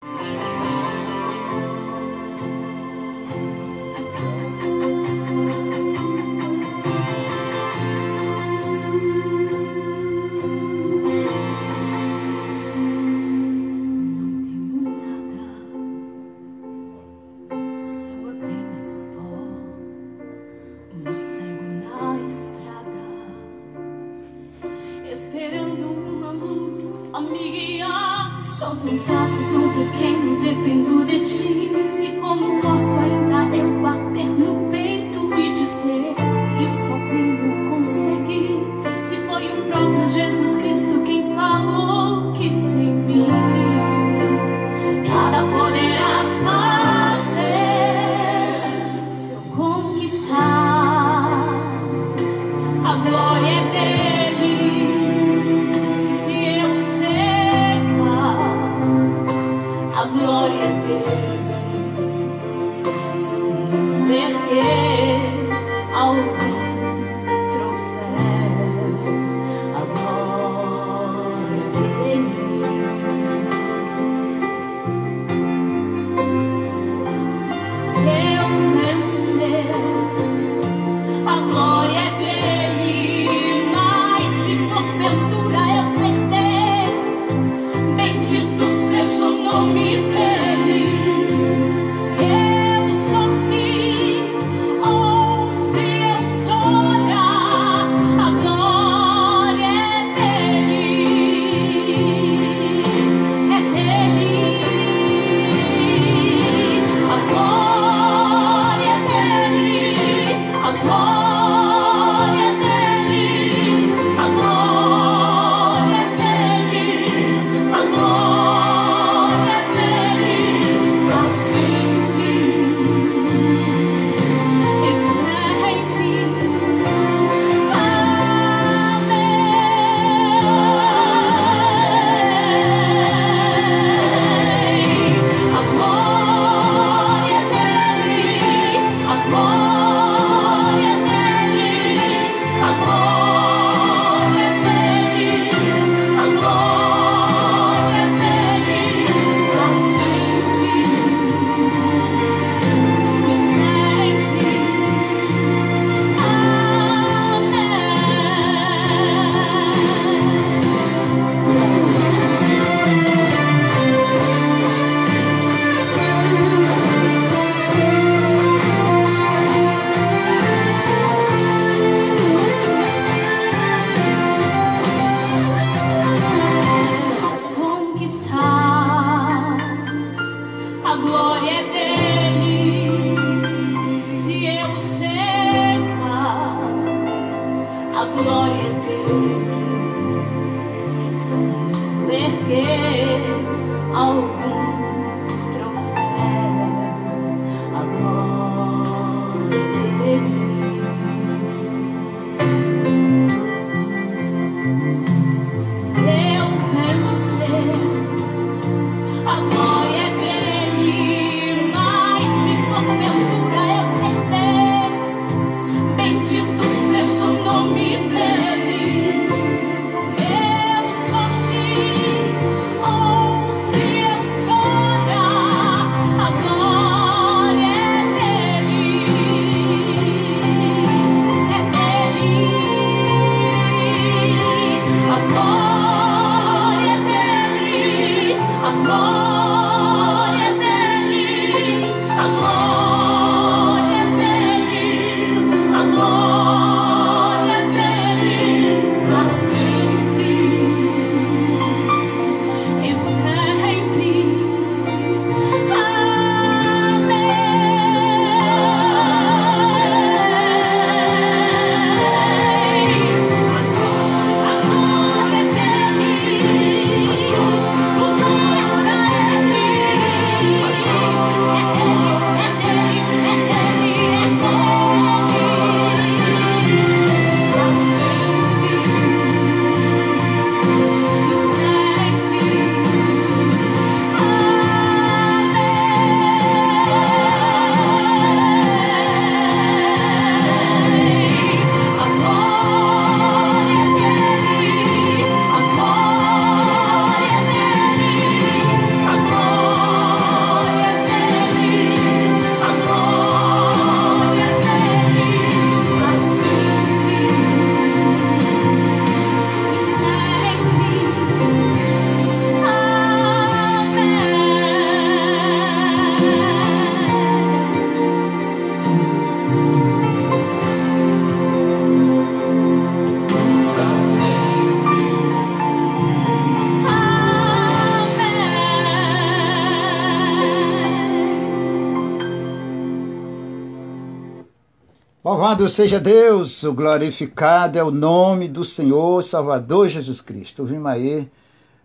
Louvado 335.60 335.76
seja 335.76 336.00
Deus, 336.00 336.64
o 336.64 336.74
glorificado 336.74 337.78
é 337.78 337.84
o 337.84 337.92
nome 337.92 338.48
do 338.48 338.64
Senhor 338.64 339.22
Salvador 339.22 339.90
Jesus 339.90 340.22
Cristo. 340.22 340.64
Vimos 340.64 340.86
aí 340.86 341.30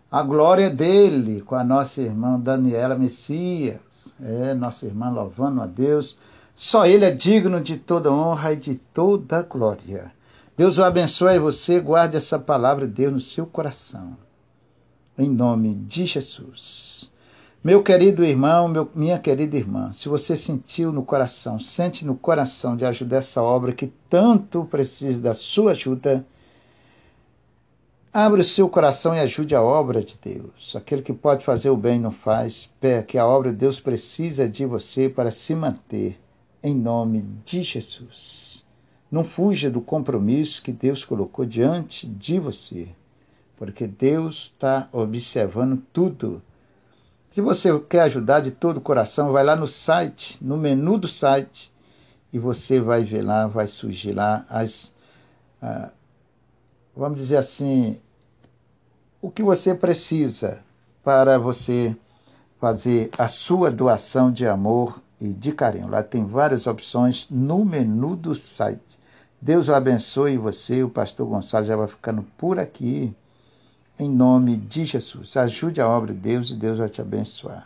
a 0.09 0.23
glória 0.23 0.69
dele 0.69 1.41
com 1.41 1.55
a 1.55 1.63
nossa 1.63 2.01
irmã 2.01 2.39
Daniela 2.39 2.95
Messias, 2.95 4.13
é, 4.23 4.53
nossa 4.53 4.85
irmã 4.85 5.09
louvando 5.09 5.61
a 5.61 5.65
Deus. 5.65 6.17
Só 6.55 6.85
ele 6.85 7.03
é 7.03 7.11
digno 7.11 7.59
de 7.59 7.75
toda 7.75 8.09
honra 8.09 8.53
e 8.53 8.55
de 8.55 8.75
toda 8.75 9.41
glória. 9.41 10.09
Deus 10.55 10.77
o 10.77 10.83
abençoe 10.85 11.37
você 11.37 11.81
guarde 11.81 12.15
essa 12.15 12.39
palavra 12.39 12.87
de 12.87 12.93
Deus 12.93 13.13
no 13.13 13.19
seu 13.19 13.45
coração. 13.45 14.15
Em 15.17 15.29
nome 15.29 15.75
de 15.75 16.05
Jesus. 16.05 17.11
Meu 17.65 17.81
querido 17.81 18.23
irmão, 18.23 18.67
meu, 18.67 18.87
minha 18.93 19.17
querida 19.17 19.57
irmã, 19.57 19.91
se 19.91 20.07
você 20.07 20.37
sentiu 20.37 20.91
no 20.91 21.03
coração, 21.03 21.59
sente 21.59 22.05
no 22.05 22.15
coração 22.15 22.77
de 22.77 22.85
ajudar 22.85 23.17
essa 23.17 23.41
obra 23.41 23.73
que 23.73 23.87
tanto 24.07 24.65
precisa 24.65 25.19
da 25.19 25.33
sua 25.33 25.71
ajuda, 25.71 26.23
abra 28.13 28.41
o 28.41 28.43
seu 28.43 28.69
coração 28.69 29.15
e 29.15 29.19
ajude 29.19 29.55
a 29.55 29.63
obra 29.63 30.03
de 30.03 30.15
Deus. 30.23 30.75
Aquele 30.75 31.01
que 31.01 31.11
pode 31.11 31.43
fazer 31.43 31.71
o 31.71 31.75
bem 31.75 31.99
não 31.99 32.11
faz, 32.11 32.71
pé 32.79 33.01
que 33.01 33.17
a 33.17 33.25
obra 33.25 33.51
de 33.51 33.57
Deus 33.57 33.79
precisa 33.79 34.47
de 34.47 34.63
você 34.63 35.09
para 35.09 35.31
se 35.31 35.55
manter, 35.55 36.21
em 36.61 36.75
nome 36.75 37.25
de 37.43 37.63
Jesus. 37.63 38.63
Não 39.09 39.23
fuja 39.23 39.71
do 39.71 39.81
compromisso 39.81 40.61
que 40.61 40.71
Deus 40.71 41.03
colocou 41.03 41.43
diante 41.43 42.05
de 42.05 42.37
você, 42.37 42.89
porque 43.57 43.87
Deus 43.87 44.51
está 44.53 44.87
observando 44.91 45.81
tudo 45.91 46.43
se 47.35 47.41
você 47.41 47.77
quer 47.81 47.99
ajudar 48.03 48.39
de 48.39 48.49
todo 48.49 48.77
o 48.77 48.81
coração, 48.81 49.33
vai 49.33 49.43
lá 49.43 49.57
no 49.57 49.67
site, 49.67 50.37
no 50.41 50.55
menu 50.55 50.97
do 50.97 51.05
site, 51.05 51.69
e 52.31 52.39
você 52.39 52.79
vai 52.79 53.03
ver 53.03 53.23
lá, 53.23 53.45
vai 53.45 53.67
surgir 53.67 54.13
lá 54.13 54.45
as. 54.47 54.93
Ah, 55.61 55.91
vamos 56.95 57.19
dizer 57.19 57.35
assim, 57.35 57.99
o 59.21 59.29
que 59.29 59.43
você 59.43 59.75
precisa 59.75 60.61
para 61.03 61.37
você 61.37 61.93
fazer 62.57 63.09
a 63.17 63.27
sua 63.27 63.69
doação 63.69 64.31
de 64.31 64.47
amor 64.47 65.01
e 65.19 65.33
de 65.33 65.51
carinho. 65.51 65.89
Lá 65.89 66.01
tem 66.01 66.25
várias 66.25 66.65
opções 66.65 67.27
no 67.29 67.65
menu 67.65 68.15
do 68.15 68.33
site. 68.33 68.97
Deus 69.41 69.67
o 69.67 69.73
abençoe 69.73 70.37
você. 70.37 70.83
O 70.83 70.89
pastor 70.89 71.27
Gonçalo 71.27 71.65
já 71.65 71.75
vai 71.75 71.89
ficando 71.89 72.23
por 72.37 72.59
aqui. 72.59 73.13
Em 73.97 74.09
nome 74.09 74.57
de 74.57 74.83
Jesus. 74.83 75.37
Ajude 75.37 75.79
a 75.79 75.87
obra 75.87 76.13
de 76.13 76.19
Deus 76.19 76.49
e 76.49 76.55
Deus 76.57 76.77
vai 76.77 76.89
te 76.89 76.99
abençoar. 76.99 77.53